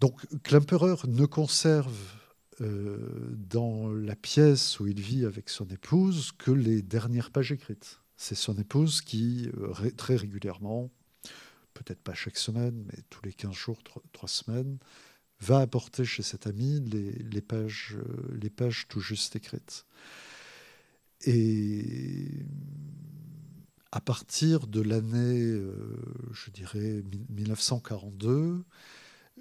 [0.00, 1.96] Donc Klemperer ne conserve
[2.62, 2.96] euh,
[3.50, 8.00] dans la pièce où il vit avec son épouse que les dernières pages écrites.
[8.16, 10.90] C'est son épouse qui, euh, très régulièrement,
[11.74, 13.78] peut-être pas chaque semaine, mais tous les 15 jours,
[14.12, 14.78] 3 semaines,
[15.40, 19.84] va apporter chez cet ami les, pages, euh, les pages tout juste écrites.
[21.26, 22.30] Et
[23.92, 25.60] à partir de l'année,
[26.32, 28.64] je dirais, 1942,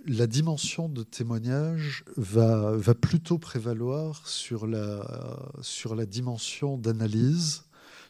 [0.06, 7.64] la dimension de témoignage va, plutôt prévaloir sur la, dimension d'analyse,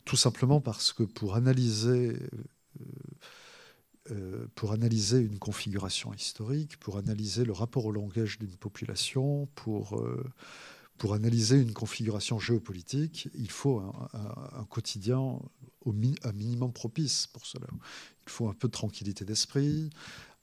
[0.04, 2.18] tout simplement parce que pour analyser
[2.80, 2.86] euh,
[4.12, 10.00] euh, pour analyser une configuration historique, pour analyser le rapport au langage d'une population, pour,
[10.00, 10.24] euh,
[11.00, 15.92] pour analyser une configuration géopolitique, il faut un, quotidien au
[16.24, 17.66] un minimum propice pour cela.
[18.28, 19.90] Il faut un peu de tranquillité d'esprit,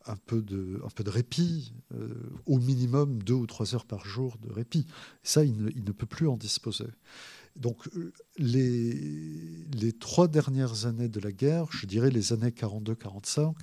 [0.07, 2.15] un peu de, un peu de répit, euh,
[2.47, 4.87] au minimum deux ou trois heures par jour de répit.
[5.23, 6.87] Ça, il ne, il ne peut plus en disposer.
[7.57, 8.95] Donc euh, les,
[9.75, 13.55] les, trois dernières années de la guerre, je dirais les années 42-45,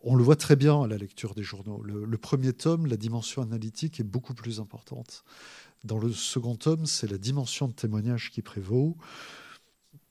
[0.00, 1.82] on le voit très bien à la lecture des journaux.
[1.82, 5.24] Le, premier tome, la dimension analytique est beaucoup plus importante.
[5.84, 8.96] Dans le second tome, c'est la dimension de témoignage qui prévaut,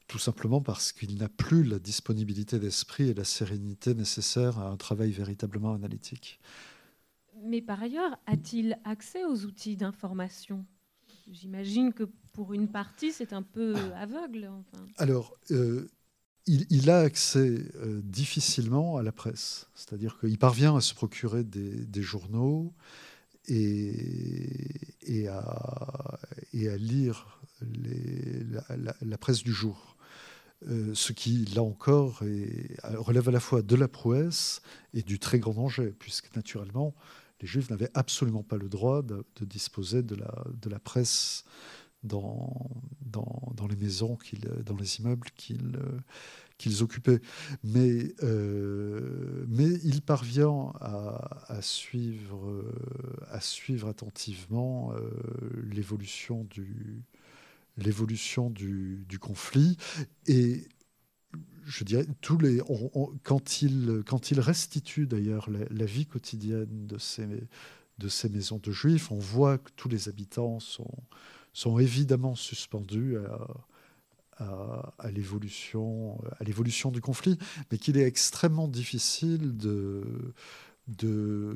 [0.08, 4.78] tout simplement parce qu'il n'a plus la disponibilité d'esprit et la sérénité nécessaires à un
[4.78, 6.40] travail véritablement analytique.
[7.44, 10.66] Mais par ailleurs, a-t-il accès aux outils d'information?
[11.30, 14.50] J'imagine que pour une partie, c'est un peu aveugle.
[14.98, 15.90] Alors, euh,
[16.48, 19.68] il, a accès euh, difficilement à la presse.
[19.76, 22.74] C'est-à-dire qu'il parvient à se procurer des, journaux
[23.48, 26.20] et, et, à,
[26.54, 28.46] et, à, lire les,
[29.02, 29.97] la, presse du jour.
[30.68, 32.24] Euh, ce qui, là encore,
[32.84, 34.62] relève à la fois de la prouesse
[34.94, 36.96] et du très grand danger, puisque naturellement,
[37.42, 41.46] les Juifs n'avaient absolument pas le droit de, disposer de la, presse
[42.04, 42.70] dans,
[43.70, 44.18] les maisons,
[44.66, 45.80] dans les immeubles qu'ils
[46.58, 47.22] qu'ils occupaient.
[47.64, 49.46] Mais, euh,
[49.84, 52.64] il parvient à, suivre,
[53.88, 55.10] attentivement euh,
[55.72, 57.04] l'évolution du,
[57.78, 59.78] l'évolution du, conflit.
[60.26, 60.68] Et
[61.66, 62.62] je dirais, tous les,
[63.24, 67.28] quand, il, quand il restitue d'ailleurs la, vie quotidienne de ces,
[67.98, 70.92] de ces maisons de juifs, on voit que tous les habitants sont
[71.58, 73.18] sont évidemment suspendus
[74.38, 76.22] à, à, l'évolution
[76.92, 77.40] du conflit,
[77.72, 80.34] mais qu'il est extrêmement difficile de,
[80.88, 81.56] de,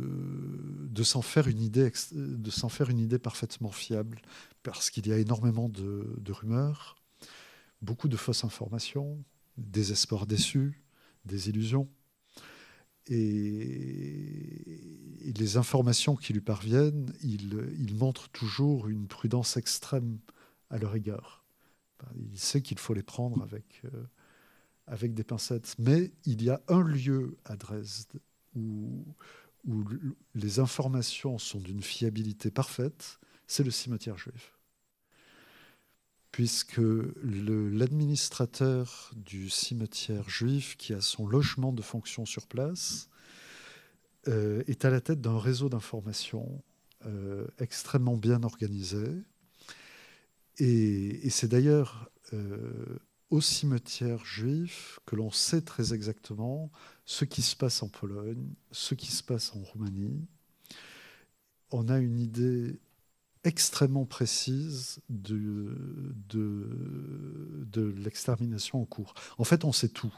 [0.90, 4.22] de s'en faire, une idée, de s'en faire une idée parfaitement fiable,
[4.64, 6.96] parce qu'il y a énormément de, rumeurs,
[7.82, 9.24] beaucoup de fausses informations,
[9.58, 10.84] des espoirs déçus,
[11.26, 11.88] des illusions.
[13.08, 14.82] Et,
[15.36, 20.20] les informations qui lui parviennent, il, il, montre toujours une prudence extrême
[20.70, 21.44] à leur égard.
[22.16, 24.04] Il sait qu'il faut les prendre avec, euh,
[24.88, 25.76] avec des pincettes.
[25.80, 28.20] Mais il y a un lieu à Dresde
[28.56, 29.06] où,
[29.68, 29.84] où
[30.36, 34.54] les informations sont d'une fiabilité parfaite, c'est le cimetière juif
[36.32, 36.82] puisque
[37.24, 43.10] l'administrateur du cimetière juif, qui a son logement de fonction sur place,
[44.28, 46.64] euh, est à la tête d'un réseau d'information
[47.06, 49.06] euh, extrêmement bien organisé.
[50.58, 53.00] Et, c'est d'ailleurs euh,
[53.32, 56.70] au cimetière juif que l'on sait très exactement
[57.06, 60.28] ce qui se passe en Pologne, ce qui se passe en Roumanie.
[61.72, 62.80] On a une idée
[63.44, 65.76] extrêmement précise de,
[67.74, 69.14] l'extermination en cours.
[69.38, 70.14] En fait, on sait tout.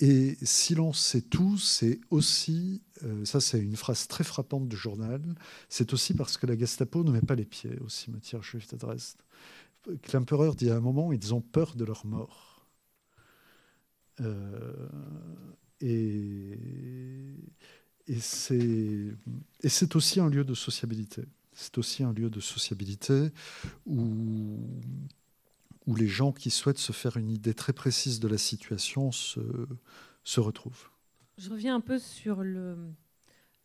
[0.00, 4.76] Et si l'on sait tout, c'est aussi, euh, ça c'est une phrase très frappante du
[4.76, 5.22] journal,
[5.68, 8.76] c'est aussi parce que la Gestapo ne met pas les pieds au cimetière juif de
[8.76, 9.18] Dresde.
[10.02, 12.66] Klemperer dit à un moment, ils ont peur de leur mort.
[14.20, 14.88] Euh,
[15.80, 16.58] et,
[18.18, 21.22] c'est aussi un lieu de sociabilité.
[21.52, 23.30] C'est aussi un lieu de sociabilité
[23.86, 24.58] où
[25.94, 29.40] les gens qui souhaitent se faire une idée très précise de la situation se,
[30.36, 30.90] retrouvent.
[31.38, 32.76] Je reviens un peu sur le,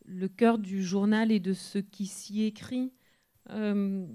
[0.06, 2.92] le cœur du journal et de ce qui s'y écrit.
[3.50, 4.06] Euh,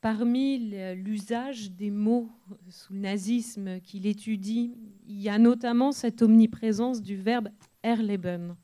[0.00, 0.58] parmi
[0.94, 2.30] l'usage des mots
[2.68, 4.74] sous le nazisme qu'il étudie,
[5.06, 7.48] il y a notamment cette omniprésence du verbe
[7.82, 8.56] erleben,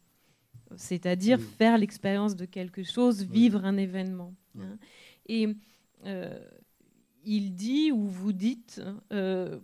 [0.77, 4.35] c'est-à-dire faire l'expérience de quelque chose, vivre un événement.
[4.59, 4.79] Hein.
[5.27, 5.49] Et
[6.05, 6.39] euh,
[7.25, 8.81] il dit ou vous dites,
[9.13, 9.59] euh,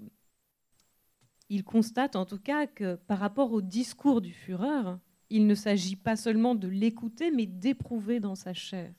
[1.49, 4.97] il constate en tout cas que par rapport au discours du Führer,
[5.31, 8.93] il ne s'agit pas seulement de l'écouter, mais d'éprouver dans sa chair.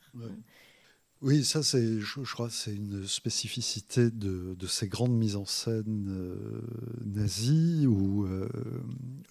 [1.22, 6.62] Oui, ça, c'est, je, crois, c'est une spécificité de, ces grandes mises en scène euh,
[7.06, 8.50] nazies où euh,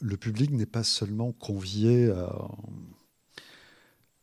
[0.01, 2.47] le public n'est pas seulement convié à,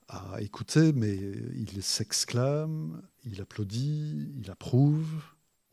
[0.07, 1.17] à écouter, mais
[1.55, 5.21] il s'exclame, il applaudit, il approuve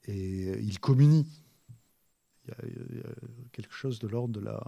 [0.07, 1.29] et il communie.
[2.49, 3.11] Il y a,
[3.53, 4.61] quelque chose de l'ordre de la,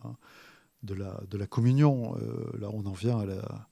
[0.84, 2.16] de, la, de la communion.
[2.18, 3.68] Euh, là, on en vient à la,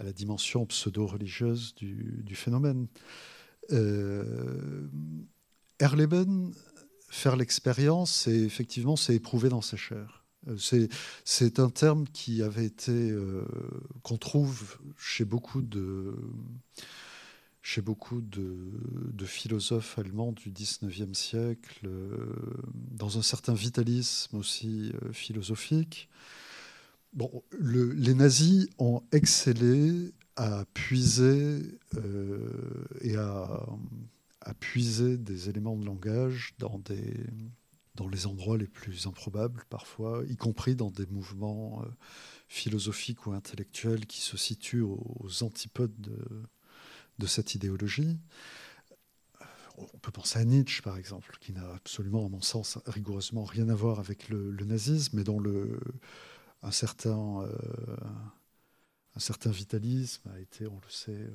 [0.00, 2.88] à la dimension pseudo-religieuse du, phénomène.
[3.70, 4.88] Euh,
[5.78, 6.52] Erleben,
[7.10, 10.24] faire l'expérience, c'est effectivement c'est éprouver dans sa chair.
[10.48, 10.86] Euh,
[11.24, 13.44] c'est un terme qui avait été euh,
[14.02, 16.16] qu'on trouve chez beaucoup de
[17.62, 21.86] chez beaucoup de, philosophes allemands du XIXe siècle,
[22.90, 26.08] dans un certain vitalisme aussi philosophique.
[27.58, 31.78] Les nazis ont excellé à puiser
[33.00, 33.66] et à,
[34.58, 40.90] puiser des éléments de langage dans les endroits les plus improbables parfois, y compris dans
[40.90, 41.88] des mouvements euh,
[42.48, 45.94] philosophiques ou intellectuels qui se situent aux, antipodes
[47.18, 48.18] de, cette idéologie.
[49.76, 53.68] On peut penser à Nietzsche, par exemple, qui n'a absolument, à mon sens, rigoureusement rien
[53.68, 55.78] à voir avec le, nazisme, mais dont le,
[56.62, 57.96] un, certain, euh,
[59.16, 61.30] un certain vitalisme a été, on le sait,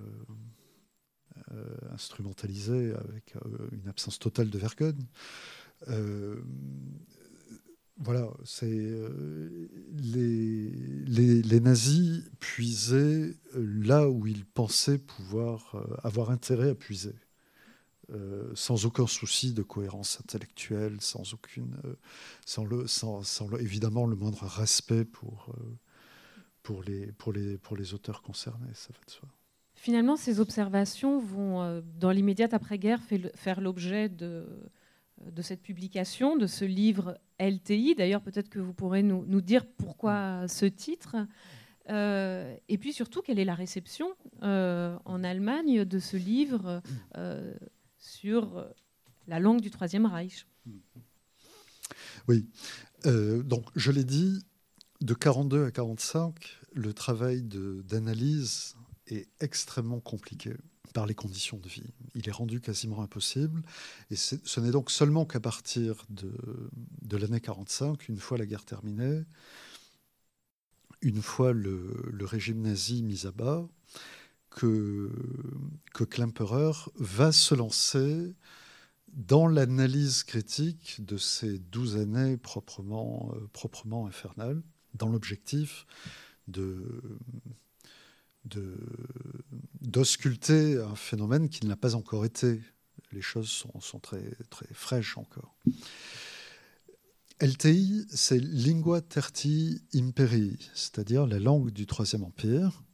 [1.51, 3.35] euh, instrumentalisé avec
[3.71, 5.05] une absence totale de vergogne.
[5.89, 6.41] Euh,
[7.97, 10.69] voilà, c'est euh, les,
[11.41, 17.15] les, nazis puisaient là où ils pensaient pouvoir euh, avoir intérêt à puiser,
[18.53, 21.75] sans aucun souci de cohérence intellectuelle, sans aucune,
[22.45, 25.53] sans le, sans, sans évidemment le moindre respect pour
[26.61, 28.71] pour les pour les pour les auteurs concernés.
[29.73, 33.01] Finalement, ces observations vont, dans l'immédiate après-guerre,
[33.35, 34.45] faire l'objet de
[35.21, 37.95] de cette publication, de ce livre LTI.
[37.95, 41.15] D'ailleurs, peut-être que vous pourrez nous, dire pourquoi ce titre.
[41.89, 44.09] Euh, et puis surtout, quelle est la réception
[44.43, 46.81] euh, en Allemagne de ce livre
[47.17, 47.53] euh,
[48.05, 48.65] sur
[49.27, 50.45] la langue du Troisième Reich
[52.27, 52.47] Oui,
[53.03, 54.43] donc je l'ai dit,
[55.01, 56.33] de 42 à 45,
[56.73, 58.75] le travail d'analyse
[59.07, 60.53] est extrêmement compliqué
[60.93, 61.93] par les conditions de vie.
[62.15, 63.61] Il est rendu quasiment impossible.
[64.11, 66.31] Et ce n'est donc seulement qu'à partir de,
[67.01, 69.23] de l'année 45, une fois la guerre terminée,
[71.01, 73.67] une fois le, régime nazi mis à bas,
[74.55, 75.11] que,
[75.93, 76.05] que
[76.95, 78.33] va se lancer
[79.11, 85.85] dans l'analyse critique de ces douze années proprement, euh, infernales, dans l'objectif
[89.81, 92.61] d'ausculter un phénomène qui n'a pas encore été.
[93.11, 95.57] Les choses sont, très, très fraîches encore.
[97.41, 102.84] LTI, c'est Lingua Terti Imperi, c'est-à-dire la langue du Troisième Empire,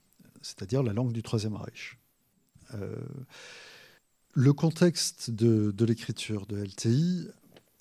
[0.42, 1.98] c'est-à-dire la langue du Troisième Reich.
[2.76, 2.96] Euh,
[4.34, 7.28] le contexte de, l'écriture de LTI,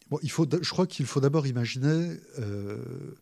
[0.09, 3.15] bon, il faut, je crois qu'il faut d'abord imaginer euh,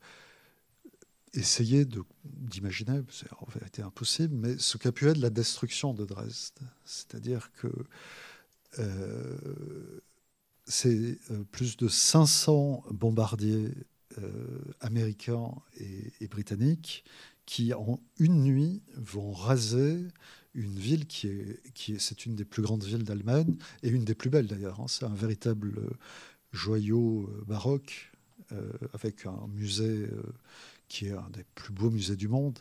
[1.35, 1.87] essayer
[2.25, 6.59] d'imaginer, c'est en vérité impossible, mais ce qu'a pu être la destruction de Dresde.
[6.87, 7.69] C'est-à-dire que
[8.79, 9.37] euh,
[10.65, 11.19] c'est
[11.53, 13.73] plus de 500 bombardiers
[14.81, 17.05] américains et, britanniques
[17.49, 20.07] qui, en une nuit, vont raser
[20.53, 24.05] une ville qui est, qui est, c'est une des plus grandes villes d'Allemagne et une
[24.05, 24.79] des plus belles d'ailleurs.
[24.81, 24.85] Hein.
[24.87, 25.97] C'est un véritable
[26.53, 28.13] joyau baroque
[28.93, 30.11] avec un musée
[30.89, 32.59] qui est un des plus beaux musées du monde.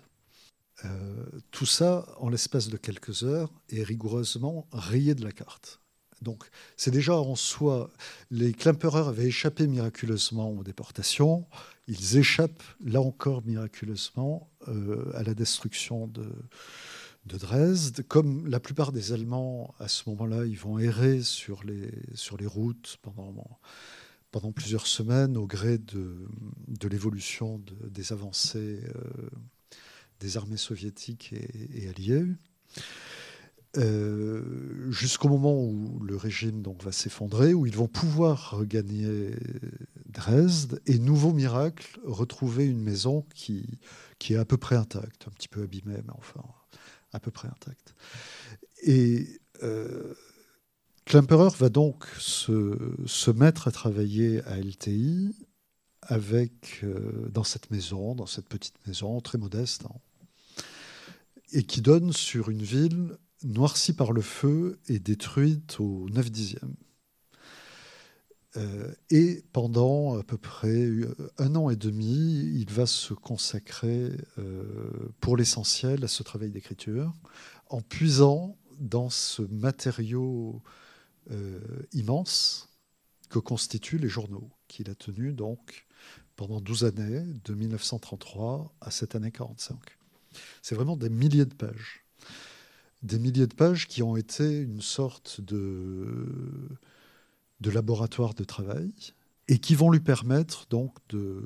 [1.52, 5.82] tout ça, en l'espace de quelques heures, est rigoureusement rayé de la carte.
[6.22, 7.92] Donc, c'est déjà en soi,
[8.32, 11.46] les Klemperer avaient échappé miraculeusement aux déportations.
[11.88, 16.30] Ils échappent, là encore, miraculeusement euh, à la destruction de,
[17.26, 18.06] de, Dresde.
[18.08, 22.46] Comme la plupart des Allemands, à ce moment-là, ils vont errer sur les, sur les
[22.46, 23.60] routes pendant,
[24.56, 26.16] plusieurs semaines au gré de,
[26.68, 27.60] de l'évolution
[27.90, 29.30] des avancées euh,
[30.20, 32.24] des armées soviétiques et, et alliées.
[33.78, 39.32] Euh, jusqu'au moment où le régime donc, va s'effondrer, où ils vont pouvoir regagner
[40.08, 43.80] Dresde et, nouveau miracle, retrouver une maison qui,
[44.18, 46.44] qui est à peu près intacte, un petit peu abîmée, mais enfin
[47.12, 47.94] à peu près intacte.
[48.84, 49.28] Et
[49.64, 50.14] euh,
[51.06, 55.36] Klemperer va donc se, se, mettre à travailler à LTI
[56.02, 60.64] avec, euh, dans cette maison, dans cette petite maison très modeste, hein,
[61.54, 66.76] et qui donne sur une ville noircie par le feu et détruite au 9 dixième.
[68.58, 74.10] Euh, et pendant à peu près euh, un an et demi, il va se consacrer
[74.40, 77.14] euh, pour l'essentiel à ce travail d'écriture,
[77.70, 80.62] en puisant dans ce matériau
[81.92, 82.70] immense
[83.30, 85.86] que constituent les journaux, qu'il a tenus donc
[86.38, 89.78] pendant 12 années, de 1933 à cette année 45.
[90.62, 92.07] C'est vraiment des milliers de pages
[93.08, 96.26] des milliers de pages qui ont été une sorte de,
[97.62, 98.92] de laboratoire de travail
[99.48, 101.42] et qui vont lui permettre donc de,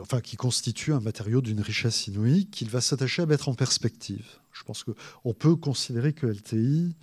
[0.00, 4.26] enfin qui constituent un matériau d'une richesse inouïe qu'il va s'attacher à mettre en perspective.
[4.52, 6.96] Je pense qu'on peut considérer que LTI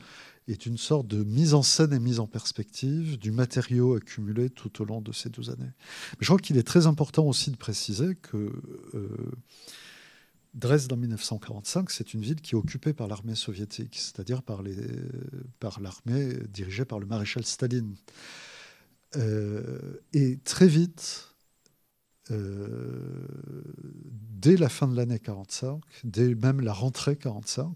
[0.48, 4.82] est une sorte de mise en scène et mise en perspective du matériau accumulé tout
[4.82, 5.72] au long de ces 12 années.
[6.14, 8.52] Mais je crois qu'il est très important aussi de préciser que
[8.94, 9.08] euh,
[10.54, 16.34] Dresde en 1945, c'est une ville qui est occupée par l'armée soviétique, c'est-à-dire par, l'armée
[16.50, 17.96] dirigée par le maréchal Staline.
[19.16, 21.34] Euh, et très vite,
[22.30, 23.26] euh,
[24.12, 27.76] dès la fin de l'année 45, dès même la rentrée 45,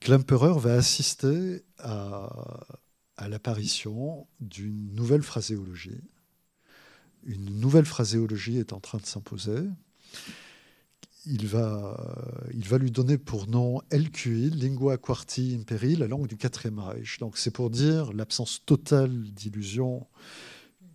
[0.00, 6.00] Klemperer va assister à l'apparition d'une nouvelle phraséologie.
[7.24, 9.60] Une nouvelle phraséologie est en train de s'imposer
[11.24, 11.96] il va,
[12.52, 17.18] il va lui donner pour nom LQI, Lingua Quarti Imperi, la langue du quatrième Reich.
[17.18, 20.06] Donc c'est pour dire l'absence totale d'illusion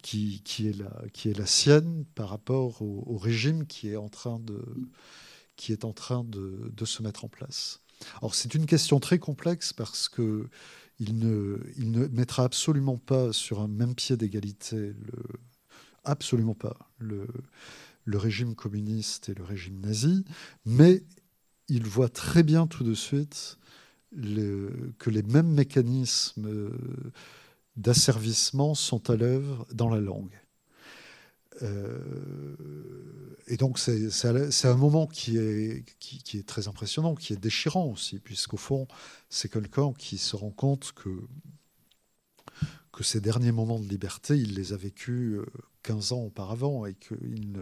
[0.02, 4.10] qui, qui, est la, qui est la sienne par rapport au, régime qui est en
[4.10, 4.62] train de,
[5.56, 7.82] qui est en train de, de se mettre en place.
[8.22, 10.50] Alors c'est une question très complexe parce que
[11.00, 14.94] il ne, il ne mettra absolument pas sur un même pied d'égalité,
[16.04, 17.28] absolument pas, le,
[18.08, 20.26] le régime communiste et le régime nazi,
[20.66, 21.04] mais
[21.68, 23.58] il voit très bien tout de suite
[24.16, 26.72] que les mêmes mécanismes
[27.76, 30.40] d'asservissement sont à l'œuvre dans la langue.
[31.64, 31.98] Euh,
[33.48, 38.20] et donc c'est un moment qui est, qui, est très impressionnant, qui est déchirant aussi,
[38.20, 38.88] puisqu'au fond,
[39.30, 41.10] c'est quelqu'un qui se rend compte que,
[42.98, 45.46] que ces derniers moments de liberté, il les a vécus euh,
[45.84, 47.62] 15 ans auparavant et qu'il ne,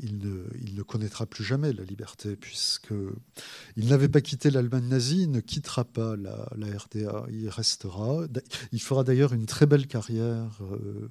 [0.00, 5.40] il il connaîtra plus jamais la liberté, puisqu'il n'avait pas quitté l'Allemagne nazie, il ne
[5.40, 8.26] quittera pas la, RDA, il restera.
[8.70, 11.10] Il fera d'ailleurs une très belle carrière euh,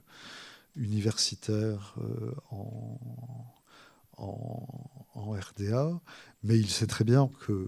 [0.77, 3.11] universitaire euh, en,
[5.17, 5.99] RDA,
[6.43, 7.67] mais il sait très bien que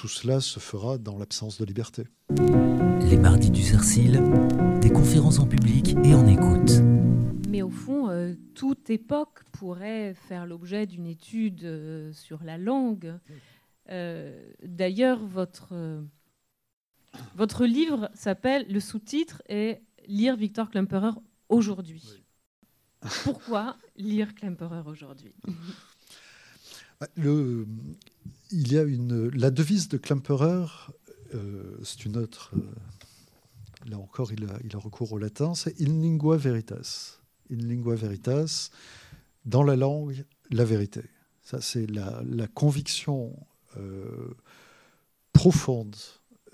[0.00, 2.04] tout cela se fera dans l'absence de liberté.
[3.10, 4.22] Les mardis du Cercil,
[4.80, 6.72] des conférences en public et en écoute
[7.50, 13.18] mais au fond, euh, toute époque pourrait faire l'objet d'une étude euh, sur la langue.
[13.90, 16.00] Euh, d'ailleurs, votre,
[17.34, 21.10] votre livre s'appelle, le sous-titre est Lire Victor Klemperer
[21.48, 22.22] aujourd'hui.
[23.24, 25.34] Pourquoi lire Klemperer aujourd'hui?
[27.00, 27.66] Bah, le,
[28.50, 30.66] il y a une, la devise de Klemperer,
[31.82, 32.52] c'est une autre.
[33.86, 37.20] là encore, il a, il a recours au latin, c'est in lingua veritas
[37.50, 38.70] in lingua veritas,
[39.44, 41.02] dans la langue, la vérité.
[41.42, 42.22] Ça, c'est la,
[42.54, 43.36] conviction
[43.76, 44.34] euh,
[45.32, 45.96] profonde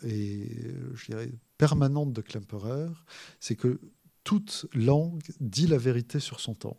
[0.02, 0.48] et
[0.94, 2.88] je dirais, permanente de Klemperer,
[3.40, 3.80] c'est que
[4.24, 6.76] toute langue dit la vérité sur son temps.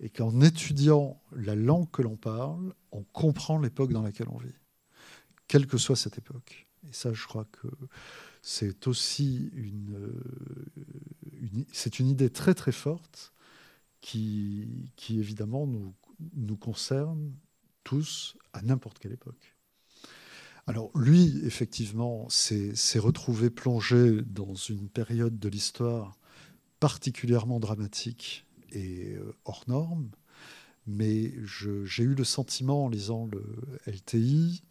[0.00, 4.54] Et qu'en étudiant la langue que l'on parle, on comprend l'époque dans laquelle on vit,
[5.48, 6.66] quelle que soit cette époque.
[6.88, 7.68] Et ça, je crois que
[8.42, 10.12] c'est aussi une,
[11.72, 13.32] c'est une idée très très forte
[14.00, 15.94] qui, qui évidemment nous,
[16.34, 17.32] nous concerne
[17.82, 19.56] tous à n'importe quelle époque.
[20.66, 26.18] Alors lui, effectivement, s'est retrouvé plongé dans une période de l'histoire
[26.80, 30.10] particulièrement dramatique et euh, hors norme,
[30.86, 33.42] mais j'ai eu le sentiment en lisant le
[33.86, 34.62] LTI,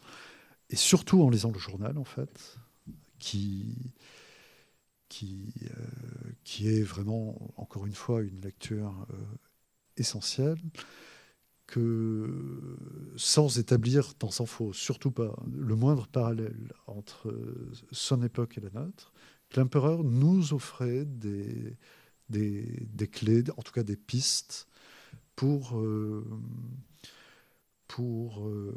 [0.69, 2.57] et surtout en lisant le journal, en fait,
[3.19, 3.93] qui,
[5.09, 9.17] qui, euh, qui est vraiment, encore une fois, une lecture euh,
[9.97, 10.59] essentielle,
[11.67, 12.77] que
[13.17, 17.35] sans établir, tant s'en faut, surtout pas le moindre parallèle entre
[17.91, 19.13] son époque et la nôtre,
[19.55, 21.77] l'empereur nous offrait des,
[22.29, 24.67] des, clés, en tout cas des pistes
[25.35, 26.25] pour, euh,
[27.87, 28.73] pour, euh,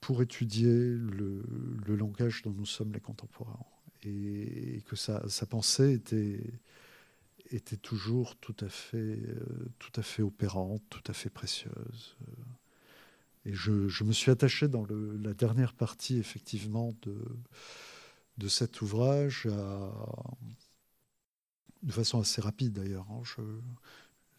[0.00, 1.42] pour étudier le,
[1.86, 3.58] langage dont nous sommes les contemporains.
[4.04, 6.40] Et, que sa, pensée était,
[7.50, 12.16] était toujours tout à fait, euh, tout à fait opérante, tout à fait précieuse.
[13.44, 17.16] Et je, je me suis attaché dans la dernière partie, effectivement, de,
[18.38, 19.90] de cet ouvrage, à,
[21.88, 23.06] de façon assez rapide d'ailleurs.
[23.10, 23.22] Hein,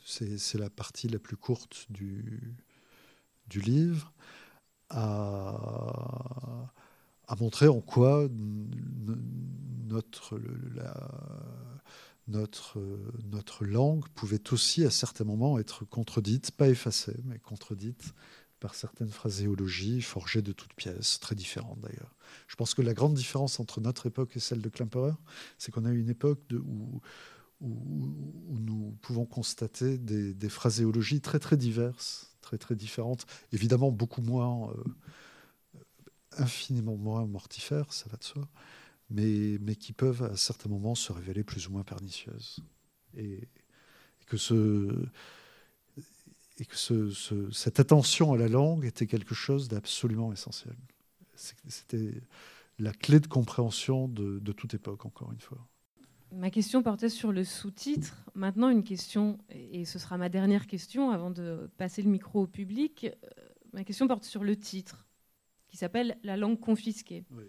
[0.05, 2.55] c'est la partie la plus courte du,
[3.55, 4.13] livre,
[4.89, 6.71] à,
[7.39, 8.27] montrer en quoi
[9.87, 10.39] notre,
[12.27, 12.79] notre,
[13.31, 18.13] notre langue pouvait aussi à certains moments être contredite, pas effacée, mais contredite
[18.59, 22.15] par certaines phraséologies forgées de toutes pièces, très différentes d'ailleurs.
[22.47, 25.13] Je pense que la grande différence entre notre époque et celle de Klemperer,
[25.57, 27.01] c'est qu'on a eu une époque de, où,
[27.61, 34.71] où, nous pouvons constater des, phraséologies très très diverses, très très différentes, évidemment beaucoup moins,
[34.71, 34.83] euh,
[36.37, 38.47] infiniment moins mortifères, ça va de soi,
[39.09, 42.59] mais, mais qui peuvent à certains moments se révéler plus ou moins pernicieuses.
[43.17, 43.47] Et,
[44.27, 45.07] que, ce,
[46.59, 50.75] et que ce, cette attention à la langue était quelque chose d'absolument essentiel.
[51.35, 52.21] C'était
[52.77, 55.68] la clé de compréhension de, de, toute époque, encore une fois.
[56.31, 58.23] Ma question portait sur le sous-titre.
[58.35, 62.47] Maintenant, une question, et ce sera ma dernière question avant de passer le micro au
[62.47, 63.05] public.
[63.05, 63.41] Euh,
[63.73, 65.07] ma question porte sur le titre,
[65.67, 67.25] qui s'appelle La langue confisquée.
[67.31, 67.45] Oui.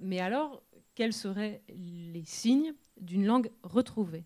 [0.00, 0.62] Mais alors,
[0.94, 4.24] quels seraient les signes d'une langue retrouvée?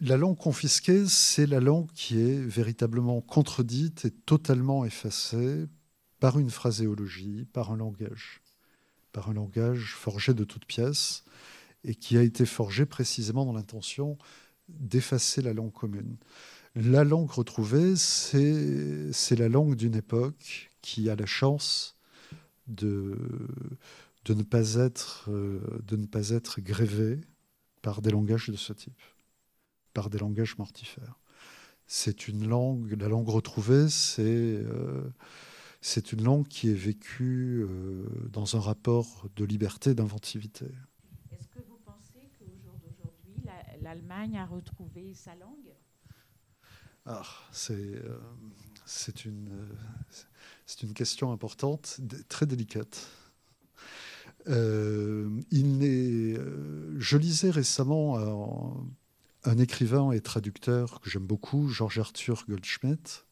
[0.00, 5.66] La langue confisquée, c'est la langue qui est véritablement contredite et totalement effacée
[6.20, 8.40] par une phraséologie, par un langage,
[9.12, 11.24] par un langage forgé de toutes pièces
[11.88, 14.18] et qui a été forgé précisément dans l'intention
[14.68, 16.16] d'effacer la langue commune.
[16.76, 21.96] La langue retrouvée, c'est la langue d'une époque qui a la chance
[22.68, 23.16] de,
[24.28, 27.20] ne pas être, euh, de ne pas être grévé
[27.80, 29.00] par des langages de ce type,
[29.94, 31.18] par des langages mortifères.
[31.86, 35.10] C'est une langue, la langue retrouvée, c'est euh,
[36.12, 40.66] une langue qui est vécue euh, dans un rapport de liberté, d'inventivité.
[41.32, 43.42] Est-ce que vous pensez qu'au jour d'aujourd'hui,
[43.88, 45.72] l'Allemagne a retrouvé sa langue?
[47.06, 47.22] Ah,
[47.52, 48.20] C'est euh,
[49.24, 49.66] une,
[50.66, 53.08] c'est une question importante, très délicate.
[54.46, 58.18] Euh, euh, je lisais récemment
[59.44, 63.24] un, écrivain et traducteur que j'aime beaucoup, Georges Arthur Goldschmidt,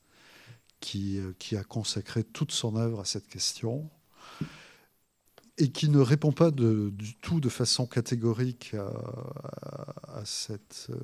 [0.94, 3.90] euh, qui, a consacré toute son œuvre à cette question
[5.59, 10.88] et qui ne répond pas du tout de façon catégorique à, cette.
[10.90, 10.96] Euh,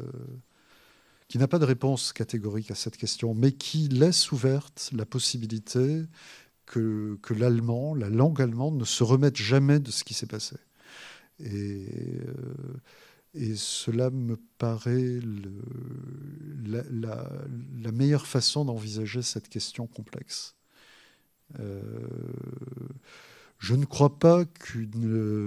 [1.28, 6.02] qui n'a pas de réponse catégorique à cette question, mais qui laisse ouverte la possibilité
[6.66, 10.56] que, que l'allemand, la langue allemande, ne se remette jamais de ce qui s'est passé.
[11.38, 11.86] Et,
[12.26, 12.74] euh,
[13.32, 15.20] et, cela me paraît
[16.66, 20.54] la, meilleure façon d'envisager cette question complexe.
[21.58, 21.80] Euh,
[23.62, 25.46] je ne crois pas qu'une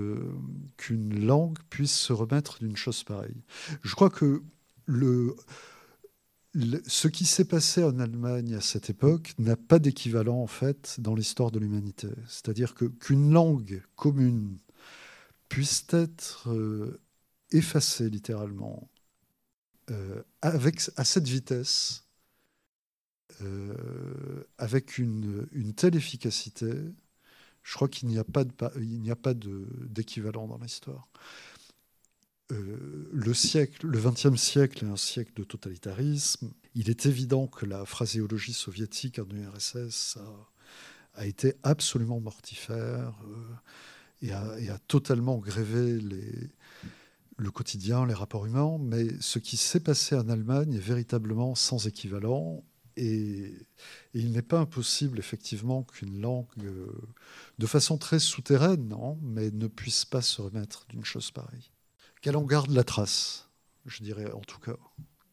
[1.26, 3.43] langue puisse se remettre d'une chose pareille.
[3.84, 4.41] Je crois que
[4.86, 5.36] le,
[6.88, 11.13] ce qui s'est passé en Allemagne à cette époque n'a pas d'équivalent en fait dans
[11.13, 12.07] l'histoire de l'humanité.
[12.26, 14.59] C'est-à-dire que qu'une langue commune
[15.49, 17.01] puisse être euh,
[17.51, 18.89] effacée littéralement
[19.91, 22.05] euh, avec à cette vitesse,
[23.41, 26.72] euh, avec une, une, telle efficacité,
[27.66, 31.09] je crois qu'il n'y a pas d'équivalent dans l'histoire.
[32.51, 36.51] Euh, le siècle, le XXe siècle est un siècle de totalitarisme.
[36.76, 43.55] Il est évident que la phraséologie soviétique en URSS a, a été absolument mortifère euh,
[44.22, 44.43] et, a,
[44.76, 45.99] a, totalement grévé
[47.38, 51.88] le quotidien, les rapports humains, mais ce qui s'est passé en Allemagne est véritablement sans
[51.88, 52.63] équivalent.
[52.98, 53.54] Et,
[54.14, 56.88] il n'est pas impossible, effectivement, qu'une langue, euh,
[57.60, 61.72] de façon très souterraine, non, mais ne puisse pas se remettre d'une chose pareille.
[62.22, 63.50] Qu'elle en garde la trace,
[63.86, 64.78] je dirais en tout cas.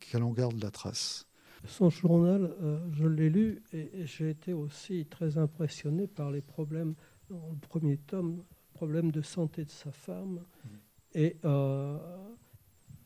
[0.00, 1.26] Qu'elle en garde la trace.
[1.64, 6.94] Son journal, euh, je l'ai lu et, j'ai été aussi très impressionné par les problèmes,
[7.30, 8.42] dans le premier tome,
[8.74, 10.68] problèmes de santé de sa femme mmh.
[11.14, 11.98] et euh,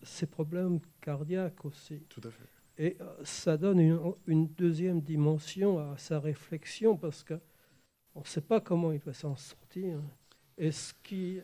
[0.02, 2.00] ses problèmes cardiaques aussi.
[2.08, 2.55] Tout à fait.
[2.78, 8.60] Et euh, ça donne une, deuxième dimension à sa réflexion parce qu'on ne sait pas
[8.60, 10.00] comment il va s'en sortir.
[10.58, 11.42] Est-ce qu'il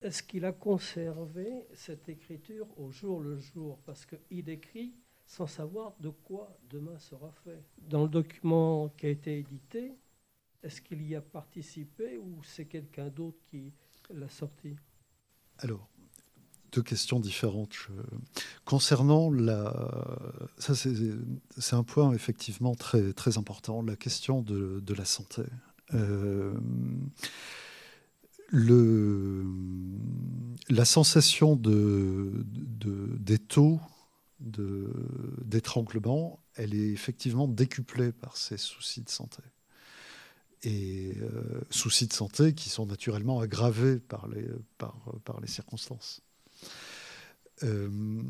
[0.00, 3.78] est-ce qu'il a conservé cette écriture au jour le jour?
[3.84, 4.94] Parce qu'il écrit
[5.26, 7.62] sans savoir de quoi demain sera fait.
[7.78, 9.94] Dans le document qui a été édité,
[10.62, 13.72] est-ce qu'il y a participé ou c'est quelqu'un d'autre qui
[14.10, 14.76] l'a sorti?
[15.58, 15.88] Alors,
[16.72, 17.74] deux questions différentes.
[18.64, 19.90] Concernant la.
[20.58, 25.42] Ça, c'est un point effectivement très, très important, la question de, la santé.
[25.94, 26.52] Euh,
[28.48, 29.46] le,
[30.68, 32.44] la sensation de,
[33.18, 33.80] des taux
[34.40, 39.42] d'étranglement, elle est effectivement décuplée par ces soucis de santé.
[40.64, 44.46] Et euh, soucis de santé qui sont naturellement aggravés par les,
[44.76, 46.20] par, par les circonstances.
[47.64, 48.22] Euh,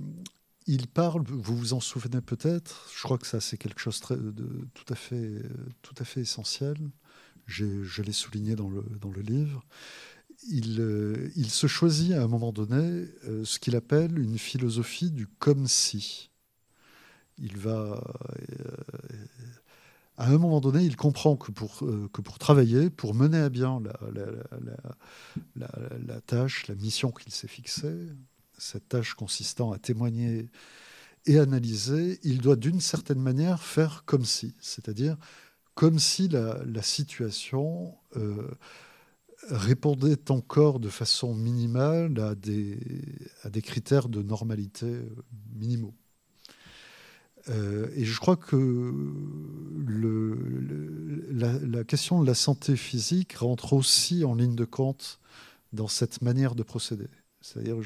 [0.66, 4.68] il parle, vous vous en souvenez peut-être, je crois que ça c'est quelque chose de,
[4.74, 5.43] tout, à fait,
[5.81, 6.76] tout à fait essentiel,
[7.47, 9.64] je l'ai souligné dans le, dans le livre,
[10.47, 15.11] il, euh, il, se choisit à un moment donné euh, ce qu'il appelle une philosophie
[15.11, 16.31] du comme si.
[17.39, 18.03] Il va.
[20.18, 21.78] À un moment donné, il comprend que pour,
[22.12, 25.68] que pour travailler, pour mener à bien la,
[26.06, 28.08] la, tâche, la mission qu'il s'est fixée,
[28.58, 30.50] cette tâche consistant à témoigner
[31.26, 35.16] et analyser, il doit d'une certaine manière faire comme si, c'est-à-dire
[35.74, 37.94] comme si la, situation
[39.50, 42.78] répondait encore de façon minimale à des,
[43.44, 45.08] à des critères de normalité euh,
[45.54, 45.94] minimaux.
[47.51, 48.92] Euh, et je crois que
[51.30, 55.20] la, question de la santé physique rentre aussi en ligne de compte
[55.72, 57.09] dans cette manière de procéder.
[57.40, 57.78] C'est-à-dire,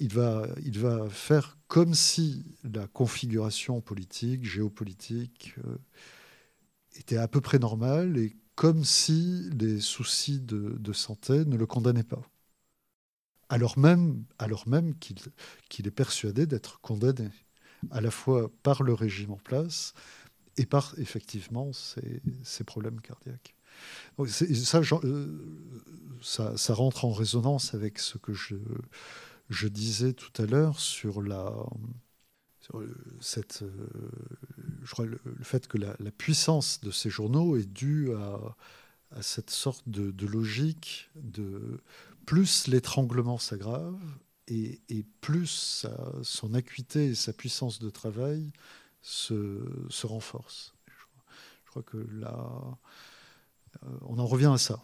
[0.00, 5.76] il va, faire comme si la configuration politique, géopolitique, euh,
[6.96, 12.02] était à peu près normale et comme si les soucis de, santé ne le condamnaient
[12.02, 12.22] pas.
[13.48, 14.24] Alors même
[14.98, 17.30] qu'il est persuadé d'être condamné,
[17.90, 19.94] à la fois par le régime en place
[20.56, 23.54] et par effectivement ses, problèmes cardiaques.
[24.26, 25.26] ça, euh,
[26.22, 31.52] ça, ça, rentre en résonance avec ce que je, disais tout à l'heure sur la,
[33.20, 33.88] cette, euh,
[34.82, 38.56] je crois le, fait que la, puissance de ces journaux est due à,
[39.20, 41.80] cette sorte de, logique de
[42.26, 43.98] plus l'étranglement s'aggrave
[44.48, 45.86] et, plus
[46.22, 48.52] son acuité et sa puissance de travail
[49.02, 50.74] se, se renforcent.
[50.86, 52.78] Je, crois que là,
[53.84, 54.80] euh, on en revient à ça.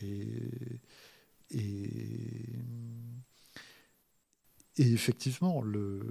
[0.00, 0.80] Et,
[4.76, 6.02] effectivement, le,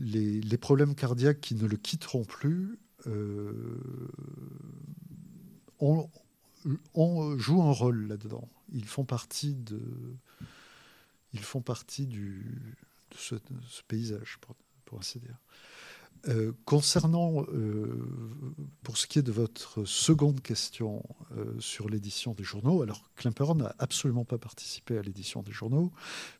[0.00, 3.78] les, problèmes cardiaques qui ne le quitteront plus euh,
[7.62, 8.48] un rôle là-dedans.
[8.72, 9.80] Ils font partie de,
[11.32, 12.76] ils font partie du,
[13.10, 13.34] de, ce,
[13.86, 14.38] paysage,
[14.84, 15.36] pour, ainsi dire.
[16.26, 17.86] Euh, concernant, euh,
[18.82, 21.02] pour ce qui est de votre seconde question
[21.36, 25.92] euh, sur l'édition des journaux, alors Klemperer n'a absolument pas participé à l'édition des journaux,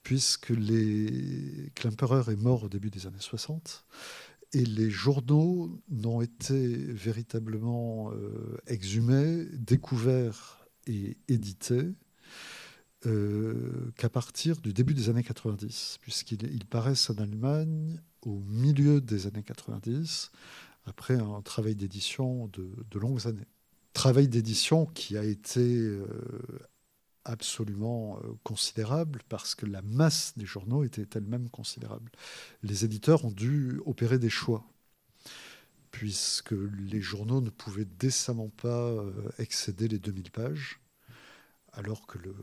[0.03, 1.71] puisque les...
[1.77, 3.85] Klemperer est mort au début des années 60,
[4.55, 8.11] et les journaux n'ont été véritablement
[8.67, 11.93] exhumés, découverts et édités
[13.03, 19.43] qu'à partir du début des années 90, puisqu'ils paraissent en Allemagne au milieu des années
[19.43, 20.31] 90,
[20.89, 23.47] après un travail d'édition de, longues années.
[23.93, 26.07] Travail d'édition qui a été euh,
[27.25, 32.11] absolument euh, considérable parce que la masse des journaux était elle-même considérable.
[32.63, 34.65] Les éditeurs ont dû opérer des choix
[35.91, 40.81] puisque les journaux ne pouvaient décemment pas euh, excéder les 2000 pages,
[41.73, 42.35] alors que le,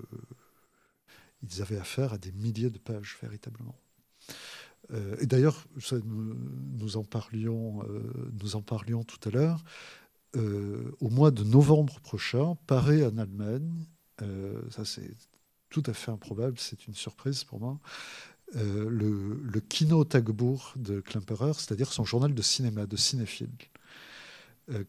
[1.43, 3.75] ils avaient affaire à des milliers de pages véritablement.
[4.93, 5.65] Euh, et d'ailleurs,
[6.03, 8.01] nous, en parlions, euh,
[8.41, 9.63] nous en parlions tout à l'heure.
[10.35, 13.85] Euh, au mois de novembre prochain, paraît en Allemagne,
[14.69, 15.11] ça c'est
[15.69, 17.79] tout à fait improbable, c'est une surprise pour moi,
[18.53, 23.51] le, Kino Tagebuch de Klemperer, c'est-à-dire son journal de cinéma, de cinéphile.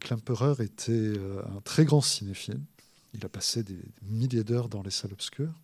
[0.01, 1.13] Klemperer était
[1.57, 2.61] un très grand cinéphile.
[3.15, 5.55] Il a passé des milliers d'heures dans les salles obscures.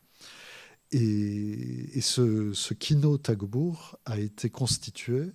[0.92, 5.32] Et, ce, Kino Tagebuch a été constitué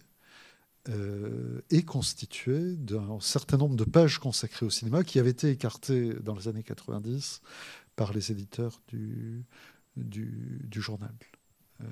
[0.89, 6.13] euh, est constitué d'un certain nombre de pages consacrées au cinéma qui avaient été écartées
[6.13, 7.41] dans les années 90
[7.97, 9.43] par les éditeurs du,
[10.71, 11.13] journal,
[11.81, 11.85] euh,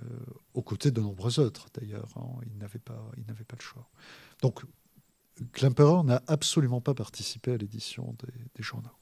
[0.54, 2.14] aux côtés de nombreux autres d'ailleurs.
[2.16, 3.90] Hein, ils n'avaient pas, il pas le choix.
[4.42, 4.62] Donc,
[5.52, 8.16] Klemperer n'a absolument pas participé à l'édition
[8.56, 8.96] des journaux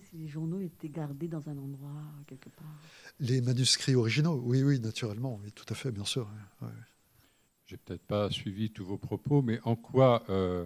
[0.00, 2.80] si les journaux étaient gardés dans un endroit quelque part.
[3.20, 6.28] Les manuscrits originaux, oui, oui, naturellement, oui, tout à fait, bien sûr.
[7.66, 10.64] J'ai peut-être pas suivi tous vos propos, mais en quoi, euh,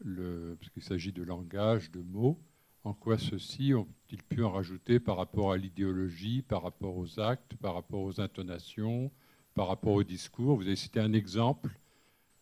[0.00, 2.38] le, parce qu'il s'agit de langage, de mots,
[2.84, 7.54] en quoi ceux-ci ont-ils pu en rajouter par rapport à l'idéologie, par rapport aux actes,
[7.56, 9.10] par rapport aux intonations,
[9.54, 10.56] par rapport au discours?
[10.56, 11.78] Vous avez cité un exemple,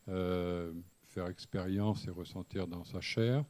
[0.08, 0.72] euh,
[1.08, 3.44] faire expérience et ressentir dans sa chair.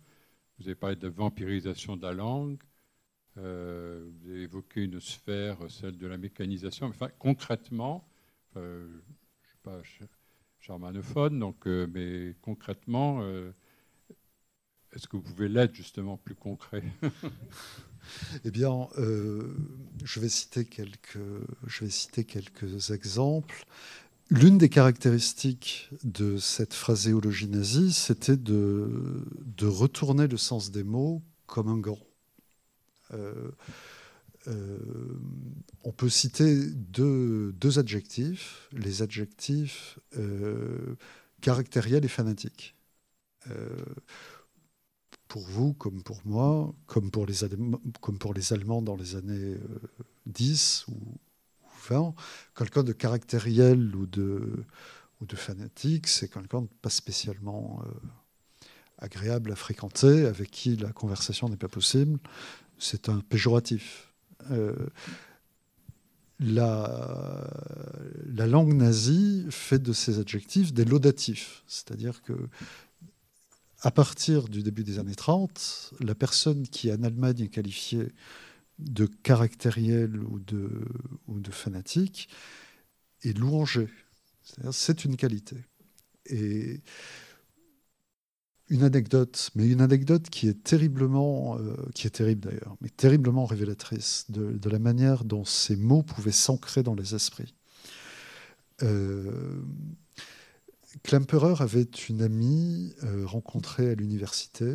[0.58, 2.58] Vous avez parlé de vampirisation de la langue.
[3.38, 6.86] Euh, vous avez évoqué une sphère, celle de la mécanisation.
[6.86, 8.08] Enfin, concrètement,
[8.56, 8.86] euh,
[9.42, 9.80] je sais pas,
[10.60, 13.20] germanophone, donc, euh, mais concrètement,
[14.94, 16.82] est-ce que vous pouvez l'être justement plus concret?
[18.44, 23.64] Eh bien, je vais citer quelques exemples.
[24.28, 29.24] L'une des caractéristiques de cette phraséologie nazie, c'était de,
[29.62, 32.00] retourner le sens des mots comme un gant.
[34.48, 34.78] Euh,
[35.84, 40.96] on peut citer deux, adjectifs, les adjectifs euh,
[41.40, 42.74] caractériels et fanatiques.
[43.50, 43.76] Euh,
[45.28, 47.34] pour vous, comme pour moi, comme pour les,
[48.00, 49.56] comme pour les Allemands dans les années
[50.26, 50.94] 10 ou,
[51.88, 52.14] 20,
[52.56, 54.64] quelqu'un de caractériel ou de,
[55.20, 57.82] ou de fanatique, c'est quelqu'un pas spécialement
[58.98, 62.18] agréable à fréquenter, avec qui la conversation n'est pas possible.
[62.78, 64.12] C'est un péjoratif.
[64.50, 64.74] Euh,
[66.38, 67.48] la,
[68.26, 72.34] la, langue nazie fait de ces adjectifs des laudatifs, c'est-à-dire que
[73.80, 78.08] à partir du début des années 30, la personne qui en Allemagne est qualifiée
[78.78, 80.70] de caractériel ou de,
[81.26, 82.28] ou de fanatique
[83.22, 83.88] est louangée.
[84.70, 85.56] C'est une qualité.
[86.26, 86.80] Et
[88.68, 93.44] une anecdote, mais une anecdote qui est terriblement, euh, qui est terrible d'ailleurs, mais terriblement
[93.44, 97.54] révélatrice de, la manière dont ces mots pouvaient s'ancrer dans les esprits.
[98.82, 99.62] Euh,
[101.04, 104.74] Klemperer avait une amie euh, rencontrée à l'université,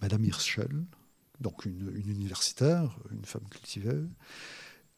[0.00, 0.84] Madame Hirschel,
[1.40, 4.00] donc une, universitaire, une femme cultivée,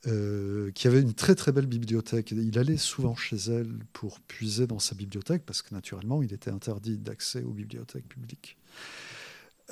[0.06, 2.30] euh, qui avait une très très belle bibliothèque.
[2.30, 6.50] Il allait souvent chez elle pour puiser dans sa bibliothèque, parce que naturellement, il était
[6.50, 8.56] interdit d'accès aux bibliothèques publiques.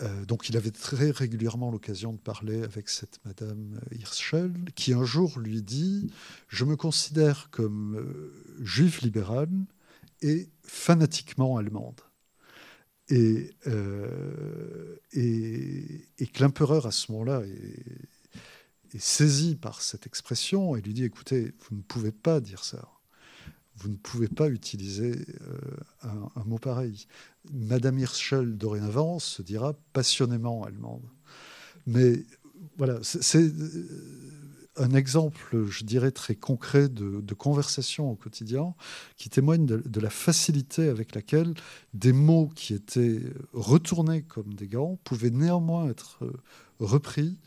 [0.02, 5.04] Euh, donc il avait très régulièrement l'occasion de parler avec cette Madame Hirschel, qui un
[5.04, 6.10] jour lui dit
[6.48, 9.52] Je me considère comme euh, juive libérale
[10.20, 12.00] et fanatiquement allemande.
[13.10, 13.50] Et,
[15.12, 21.04] et, et Klemperer, à ce moment-là, est, est saisi par cette expression et lui dit
[21.04, 22.88] écoutez, vous ne pouvez pas dire ça.
[23.76, 27.06] Vous ne pouvez pas utiliser euh, un, mot pareil.
[27.52, 31.02] Madame Hirschel, dorénavant, se dira passionnément allemande.
[31.86, 32.24] Mais
[32.78, 33.88] voilà, c'est euh,
[34.76, 38.74] un exemple, je dirais, très concret de, conversation au quotidien
[39.16, 41.54] qui témoigne de, la facilité avec laquelle
[41.92, 43.20] des mots qui étaient
[43.52, 46.32] retournés comme des gants pouvaient néanmoins être euh,
[46.80, 47.38] repris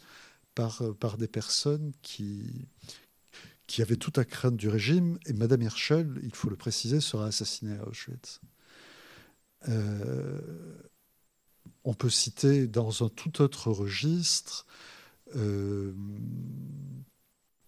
[0.59, 2.67] euh, par, des personnes qui,
[3.67, 5.17] qui avaient tout à craindre du régime.
[5.25, 8.41] Et Madame Hirschel, il faut le préciser, sera assassinée à Auschwitz.
[9.67, 10.39] Euh,
[11.83, 14.65] on peut citer dans un tout autre registre,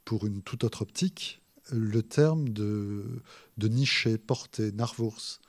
[0.10, 1.40] pour une toute autre optique,
[1.72, 3.22] le terme de,
[3.58, 5.40] de niché, porté, narvours.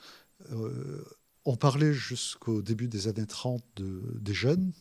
[1.46, 4.74] on parlait jusqu'au début des années 30 de, des jeunes,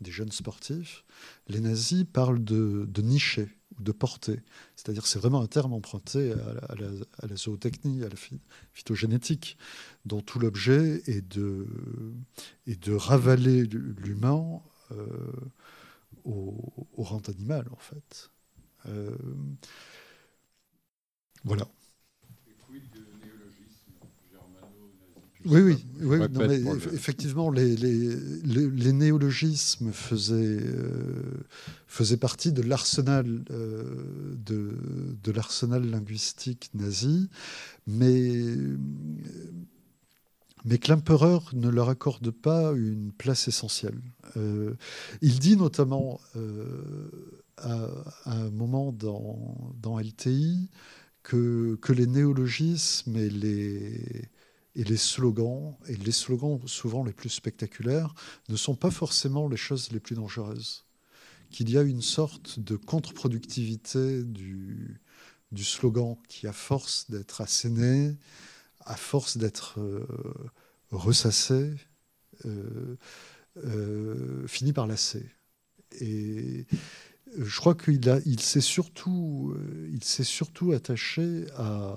[0.00, 1.04] des jeunes sportifs,
[1.46, 4.40] les nazis parlent de, de nicher ou de porter.
[4.76, 6.32] C'est-à-dire c'est vraiment un terme emprunté
[6.70, 6.74] à
[7.26, 8.16] la, zootechnie, à la
[8.72, 9.58] phytogénétique,
[10.06, 11.66] dont tout l'objet est de,
[12.94, 14.62] ravaler l'humain
[14.92, 15.06] euh,
[16.24, 18.30] au, rang animal, en fait.
[18.88, 19.10] Euh,
[21.44, 21.66] voilà.
[25.44, 26.18] Oui, oui, oui
[26.92, 30.60] effectivement, les, les, néologismes faisaient,
[31.86, 34.76] faisaient, partie de l'arsenal de,
[35.22, 37.30] de l'arsenal linguistique nazi,
[37.86, 38.44] mais
[40.64, 44.00] mais Klemperer ne leur accorde pas une place essentielle.
[44.36, 44.74] Euh,
[45.22, 46.20] il dit notamment
[47.62, 47.88] à,
[48.26, 50.70] un moment dans, dans LTI
[51.22, 54.28] que, que, les néologismes et les,
[54.74, 58.14] et les slogans, et les slogans souvent les plus spectaculaires,
[58.48, 60.84] ne sont pas forcément les choses les plus dangereuses.
[61.50, 65.00] Qu'il y a une sorte de contre-productivité du,
[65.52, 68.16] du slogan qui, à force d'être asséné,
[68.80, 70.06] à force d'être euh,
[70.90, 71.74] ressassé,
[72.46, 72.96] euh,
[73.64, 75.26] euh, finit par lasser.
[76.00, 76.66] Et
[77.36, 79.54] je crois qu'il il s'est surtout,
[80.74, 81.96] attaché à.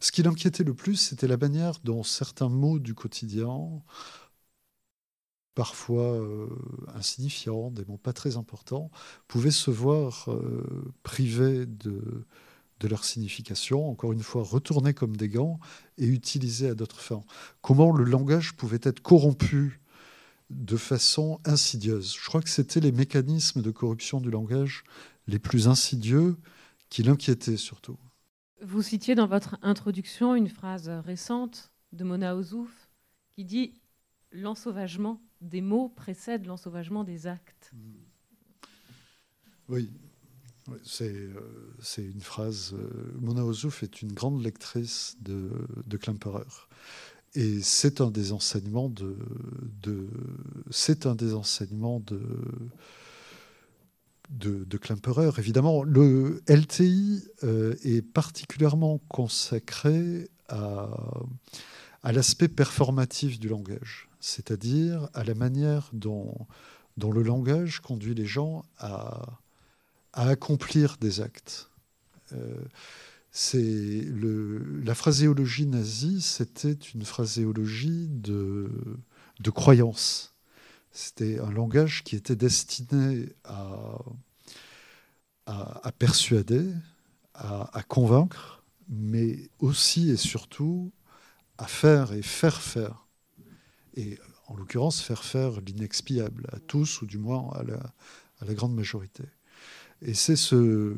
[0.00, 3.82] Ce qui l'inquiétait le plus, c'était la manière dont certains mots du quotidien,
[5.54, 6.20] parfois
[6.94, 8.90] insignifiants, des mots pas très importants,
[9.28, 10.28] pouvaient se voir
[11.02, 12.26] privés de,
[12.82, 15.60] de leur signification, encore une fois retournés comme des gants
[15.98, 17.22] et utilisés à d'autres fins.
[17.60, 19.81] Comment le langage pouvait être corrompu
[20.52, 22.16] de façon insidieuse.
[22.18, 24.84] Je crois que c'était les mécanismes de corruption du langage
[25.26, 26.36] les plus insidieux
[26.88, 27.98] qui l'inquiétaient surtout.
[28.60, 32.88] Vous citiez dans votre introduction une phrase récente de Mona Ozouf
[33.34, 33.74] qui dit
[34.30, 37.72] L'ensauvagement des mots précède l'ensauvagement des actes.
[39.68, 39.90] Oui,
[40.70, 42.74] euh, c'est une phrase.
[42.74, 45.50] Euh, Mona Ozouf est une grande lectrice de,
[45.86, 46.68] de Klemperer.
[47.34, 49.16] Et c'est un des enseignements de,
[49.82, 50.08] de
[50.70, 52.20] c'est un des enseignements de,
[54.30, 54.66] de.
[55.38, 60.90] Évidemment, le LTI euh, est particulièrement consacré à,
[62.02, 66.34] à l'aspect performatif du langage, c'est-à-dire à la manière dont,
[66.96, 69.22] dont le langage conduit les gens à,
[70.12, 71.70] à accomplir des actes.
[72.32, 72.62] Euh,
[73.32, 74.04] c'est
[74.84, 78.70] la phraséologie nazie, c'était une phraséologie de,
[79.40, 80.34] de croyance.
[80.90, 83.96] C'était un langage qui était destiné à,
[85.46, 86.68] à, persuader,
[87.32, 90.92] à, convaincre, mais aussi et surtout
[91.56, 93.06] à faire et faire faire.
[93.94, 97.94] Et en l'occurrence, faire faire l'inexpiable à tous, ou du moins à la,
[98.40, 99.24] à la grande majorité.
[100.02, 100.94] Et c'est ce.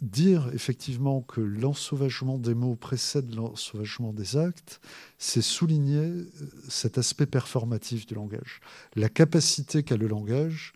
[0.00, 4.80] Dire effectivement que l'ensauvagement des mots précède l'ensauvagement des actes,
[5.18, 6.30] c'est souligner euh,
[6.68, 8.60] cet aspect performatif du langage,
[8.94, 10.72] la capacité qu'a le langage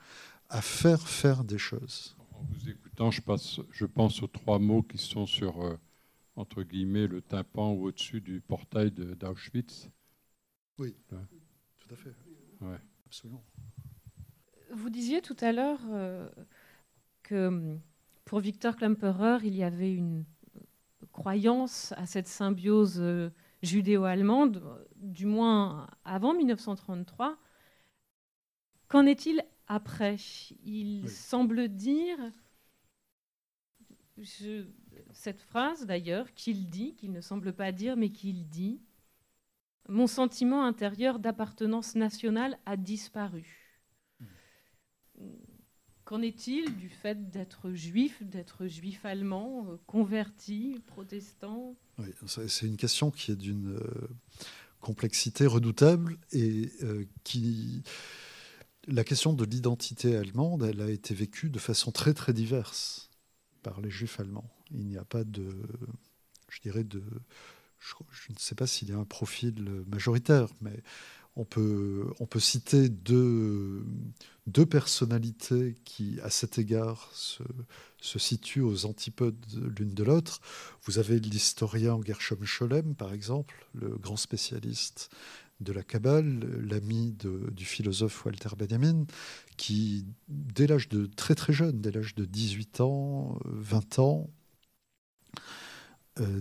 [0.49, 2.17] à faire faire des choses.
[2.33, 5.79] En vous écoutant, je, passe, je pense aux trois mots qui sont sur, euh,
[6.37, 9.89] entre guillemets, le tympan ou au-dessus du portail d'Auschwitz.
[10.79, 12.15] oui, tout à fait.
[12.61, 12.79] Ouais.
[13.07, 13.43] Absolument.
[14.73, 16.29] Vous disiez tout à l'heure euh,
[17.23, 17.81] que hum,
[18.27, 20.25] pour Victor Klemperer, il y avait une
[21.13, 23.31] croyance à cette symbiose euh,
[23.63, 24.63] judéo-allemande,
[24.97, 27.39] du moins avant 1933.
[28.89, 30.17] Qu'en est-il après?
[30.65, 32.19] Il semble dire,
[35.13, 38.83] cette phrase d'ailleurs, qu'il dit, qu'il ne semble pas dire, mais qu'il dit,
[39.89, 43.66] Mon sentiment intérieur d'appartenance nationale a disparu.
[46.07, 51.75] Qu'en est-il du fait d'être juif, d'être juif allemand, euh, converti, protestant?
[52.47, 54.09] C'est une question qui est d'une euh,
[54.81, 57.83] complexité redoutable et euh, qui.
[58.87, 63.11] La question de l'identité allemande, elle a été vécue de façon très très diverse
[63.65, 64.49] par les juifs allemands.
[64.71, 65.61] Il n'y a pas de.
[66.49, 67.03] Je dirais de.
[67.81, 70.85] Je, ne sais pas s'il y a un profil majoritaire, mais
[71.37, 73.85] on peut, citer deux,
[74.69, 77.43] personnalités qui, à cet égard, se,
[78.01, 79.37] se situent aux antipodes
[79.79, 80.41] l'une de l'autre.
[80.85, 85.11] Vous avez l'historien Gershom Scholem, par exemple, le grand spécialiste
[85.61, 87.17] de la Kabbale, l'ami
[87.53, 89.07] du philosophe Walter Benjamin,
[89.57, 94.31] qui, dès l'âge de très très jeune, dès l'âge de 18 ans, 20 ans,
[96.19, 96.41] euh,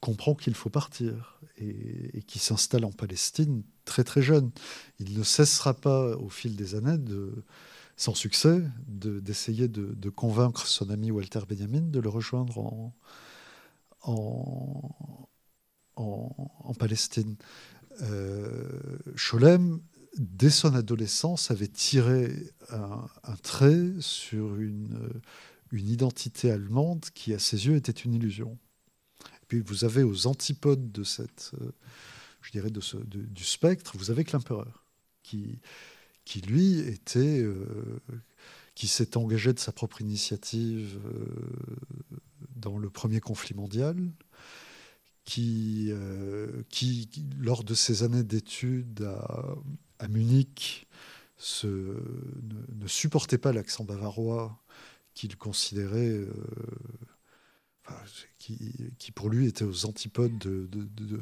[0.00, 4.50] comprend qu'il faut partir et, qui s'installe en Palestine très très jeune.
[4.98, 6.96] Il ne cessera pas au fil des années,
[7.96, 12.96] sans succès, d'essayer de, convaincre son ami Walter Benjamin de le rejoindre en,
[14.02, 15.30] en,
[15.96, 17.36] en, Palestine.
[18.00, 18.96] Euh,
[20.16, 22.32] dès son adolescence, avait tiré
[22.70, 25.10] un, trait sur une
[25.72, 28.58] identité allemande qui, à ses yeux, était une illusion
[29.50, 31.50] puis vous avez aux antipodes de cette,
[32.40, 34.70] je dirais, de ce, du spectre, vous avez Klimperer,
[35.24, 35.58] qui,
[36.24, 37.44] qui lui était,
[38.76, 41.00] qui s'est engagé de sa propre initiative
[42.54, 43.96] dans le premier conflit mondial,
[45.24, 45.92] qui,
[46.68, 49.56] qui, lors de ses années d'études à,
[49.98, 50.86] à Munich,
[51.64, 54.62] ne, supportait pas l'accent bavarois
[55.14, 56.20] qu'il considérait,
[57.90, 60.68] euh, qui, pour lui était aux antipodes de,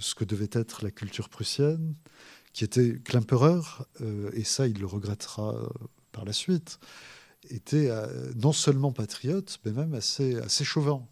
[0.00, 1.94] ce que devait être la culture prussienne,
[2.52, 3.60] qui était Klemperer,
[4.00, 5.54] euh, et ça il le regrettera
[6.12, 6.78] par la suite,
[7.50, 11.06] était euh, non seulement patriote, mais même assez, assez chauvin.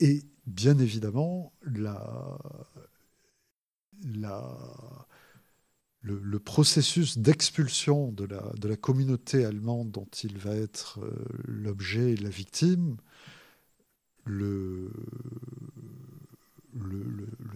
[0.00, 2.38] et bien évidemment, la,
[6.06, 11.10] le, processus d'expulsion de la, communauté allemande dont il va être euh,
[11.46, 12.96] l'objet et la victime
[14.24, 14.90] le,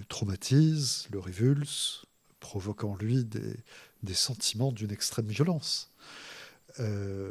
[0.09, 2.05] traumatise, le révulse,
[2.40, 3.57] provoquant en lui des,
[4.03, 5.90] des sentiments d'une extrême violence.
[6.78, 7.30] Euh,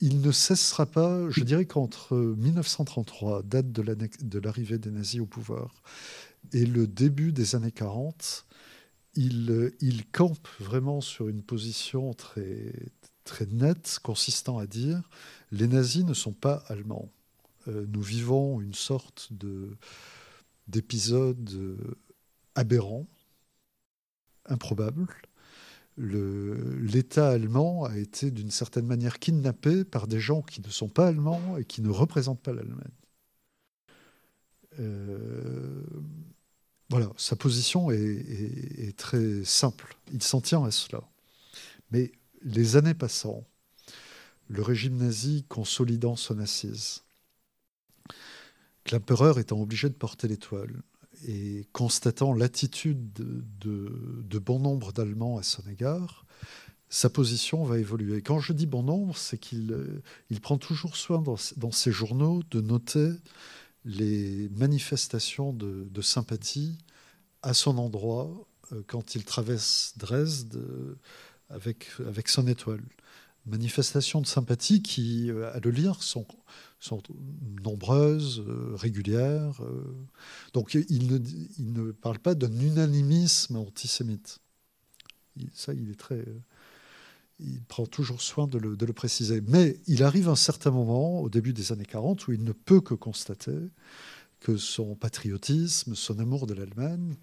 [0.00, 5.74] il ne cessera pas, je dirais qu'entre 1933, date de l'arrivée des nazis au pouvoir,
[6.52, 8.46] et le début des années 40,
[9.14, 12.72] il, il campe vraiment sur une position très,
[13.24, 15.08] très nette, consistant à dire
[15.52, 17.10] les nazis ne sont pas allemands.
[17.68, 19.30] Euh, nous vivons une sorte
[20.66, 21.78] d'épisode
[22.54, 23.06] aberrant,
[24.46, 25.06] improbable,
[25.96, 31.06] l'État allemand a été d'une certaine manière kidnappé par des gens qui ne sont pas
[31.06, 32.88] allemands et qui ne représentent pas l'Allemagne.
[34.80, 35.84] Euh,
[36.94, 39.96] voilà, sa position est, très simple.
[40.12, 41.02] Il s'en tient à cela.
[41.90, 43.44] Mais les années passant,
[44.46, 47.02] le régime nazi consolidant son assise,
[48.92, 50.82] l'empereur étant obligé de porter l'étoile,
[51.26, 56.24] et constatant l'attitude de, bon nombre d'Allemands à son égard,
[56.90, 58.22] sa position va évoluer.
[58.22, 62.60] Quand je dis bon nombre, c'est qu'il il prend toujours soin dans, ses journaux de
[62.60, 63.10] noter
[63.84, 66.78] les manifestations de, sympathie
[67.44, 68.30] à son endroit
[68.72, 70.98] euh, quand il traverse Dresde euh,
[71.50, 71.88] avec,
[72.28, 72.82] son étoile.
[73.46, 76.26] Manifestations de sympathie qui, euh, à le lire, sont
[77.62, 79.62] nombreuses, euh, régulières.
[79.62, 79.94] Euh.
[80.52, 81.06] donc il
[81.58, 84.40] ne, parle pas d'un unanimisme antisémite.
[85.52, 85.94] ça, il.
[86.10, 86.24] Euh,
[87.68, 89.42] prend toujours soin de le, préciser.
[89.48, 92.80] Mais il arrive un certain moment, au début des années 40, où il ne peut
[92.80, 93.58] que constater
[94.44, 97.16] que son patriotisme, son amour de l'Allemagne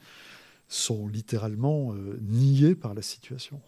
[0.67, 3.61] sont littéralement niés par la situation.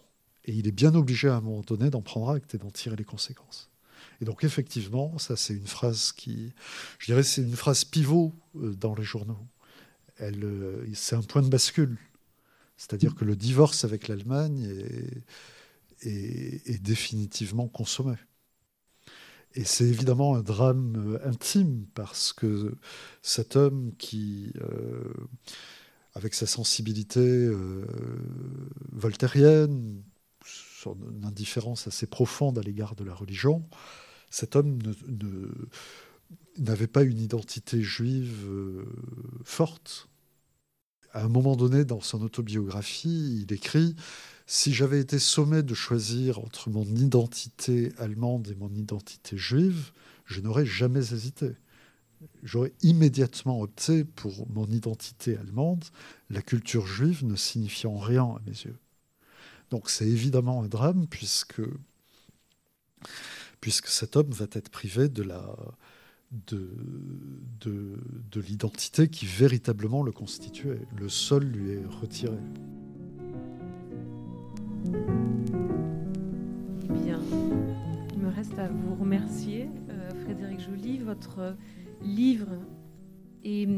[0.44, 2.96] Et il est bien obligé à un moment donné d'en prendre acte et d'en tirer
[2.96, 3.70] les conséquences.
[4.20, 6.52] Et donc effectivement, ça c'est une phrase qui,
[6.98, 9.38] je dirais, c'est une phrase pivot euh, dans les journaux.
[10.16, 11.98] Elle, euh, c'est un point de bascule.
[12.76, 14.68] C'est-à-dire que le divorce avec l'Allemagne
[16.02, 18.16] est, définitivement consommé.
[19.54, 22.76] Et c'est évidemment un drame euh, intime parce que
[23.22, 24.52] cet homme qui,
[26.14, 27.48] avec sa sensibilité
[28.92, 30.02] voltairienne,
[30.44, 33.64] son indifférence assez profonde à l'égard de la religion,
[34.30, 34.78] cet homme
[36.58, 38.84] n'avait pas une identité juive euh,
[39.44, 40.08] forte.
[41.12, 43.94] À un moment donné, dans son autobiographie, il écrit
[44.46, 49.92] Si j'avais été sommé de choisir entre mon identité allemande et mon identité juive,
[50.26, 51.52] je n'aurais jamais hésité.
[52.42, 55.84] J'aurais immédiatement opté pour mon identité allemande,
[56.30, 58.78] la culture juive ne signifiant rien à mes yeux.
[59.70, 61.62] Donc c'est évidemment un drame puisque
[63.60, 65.56] puisque cet homme va être privé de la
[66.48, 66.68] de,
[67.60, 70.80] de, l'identité qui véritablement le constituait.
[70.96, 72.36] Le sol lui est retiré.
[76.82, 77.20] Eh bien,
[78.14, 80.98] il me reste à vous remercier, euh, Frédéric Joly.
[80.98, 81.56] Votre
[82.02, 82.48] livre
[83.44, 83.68] est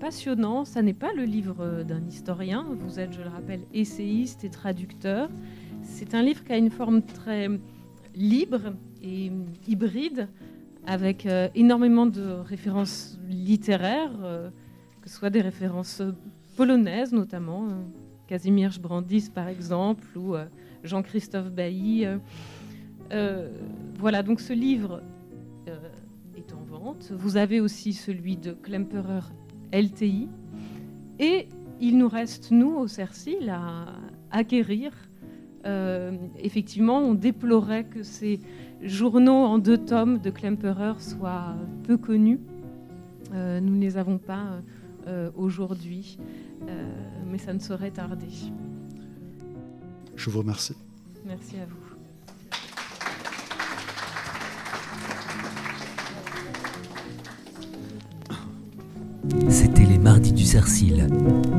[0.00, 0.64] passionnant.
[0.64, 2.66] Ça n'est pas le livre d'un historien.
[2.78, 5.28] Vous êtes, je le rappelle, essayiste et traducteur.
[5.82, 7.48] C'est un livre qui a une forme très
[8.14, 9.30] libre et
[9.68, 10.28] hybride,
[10.86, 14.50] avec euh, énormément de références littéraires, euh,
[15.02, 16.02] que ce soit des références
[16.56, 17.68] polonaises notamment,
[18.26, 20.34] Casimir euh, Casimir par exemple, ou
[20.84, 22.06] Jean-Christophe Bailly.
[23.98, 25.02] voilà, donc ce livre
[26.36, 27.12] est en vente.
[27.12, 29.20] Vous avez aussi celui de Klemperer
[29.72, 30.28] LTI.
[31.18, 31.48] Et
[31.80, 33.86] il nous reste, nous, au CERCIL, à
[34.30, 34.92] acquérir.
[36.38, 38.40] effectivement, on déplorait que ces
[38.82, 41.54] journaux en deux tomes de Klemperer soient
[41.84, 42.40] peu connus.
[43.34, 44.60] Euh, nous ne les avons pas
[45.06, 46.22] euh, aujourd'hui, euh,
[47.26, 48.26] mais ça ne saurait tarder.
[50.14, 50.74] Je vous remercie.
[51.24, 51.86] Merci à vous.
[59.48, 61.08] C'était les mardis du Cercil.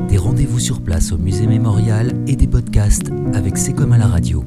[0.08, 4.06] Des rendez-vous sur place au musée mémorial et des podcasts avec C'est comme à la
[4.06, 4.44] radio.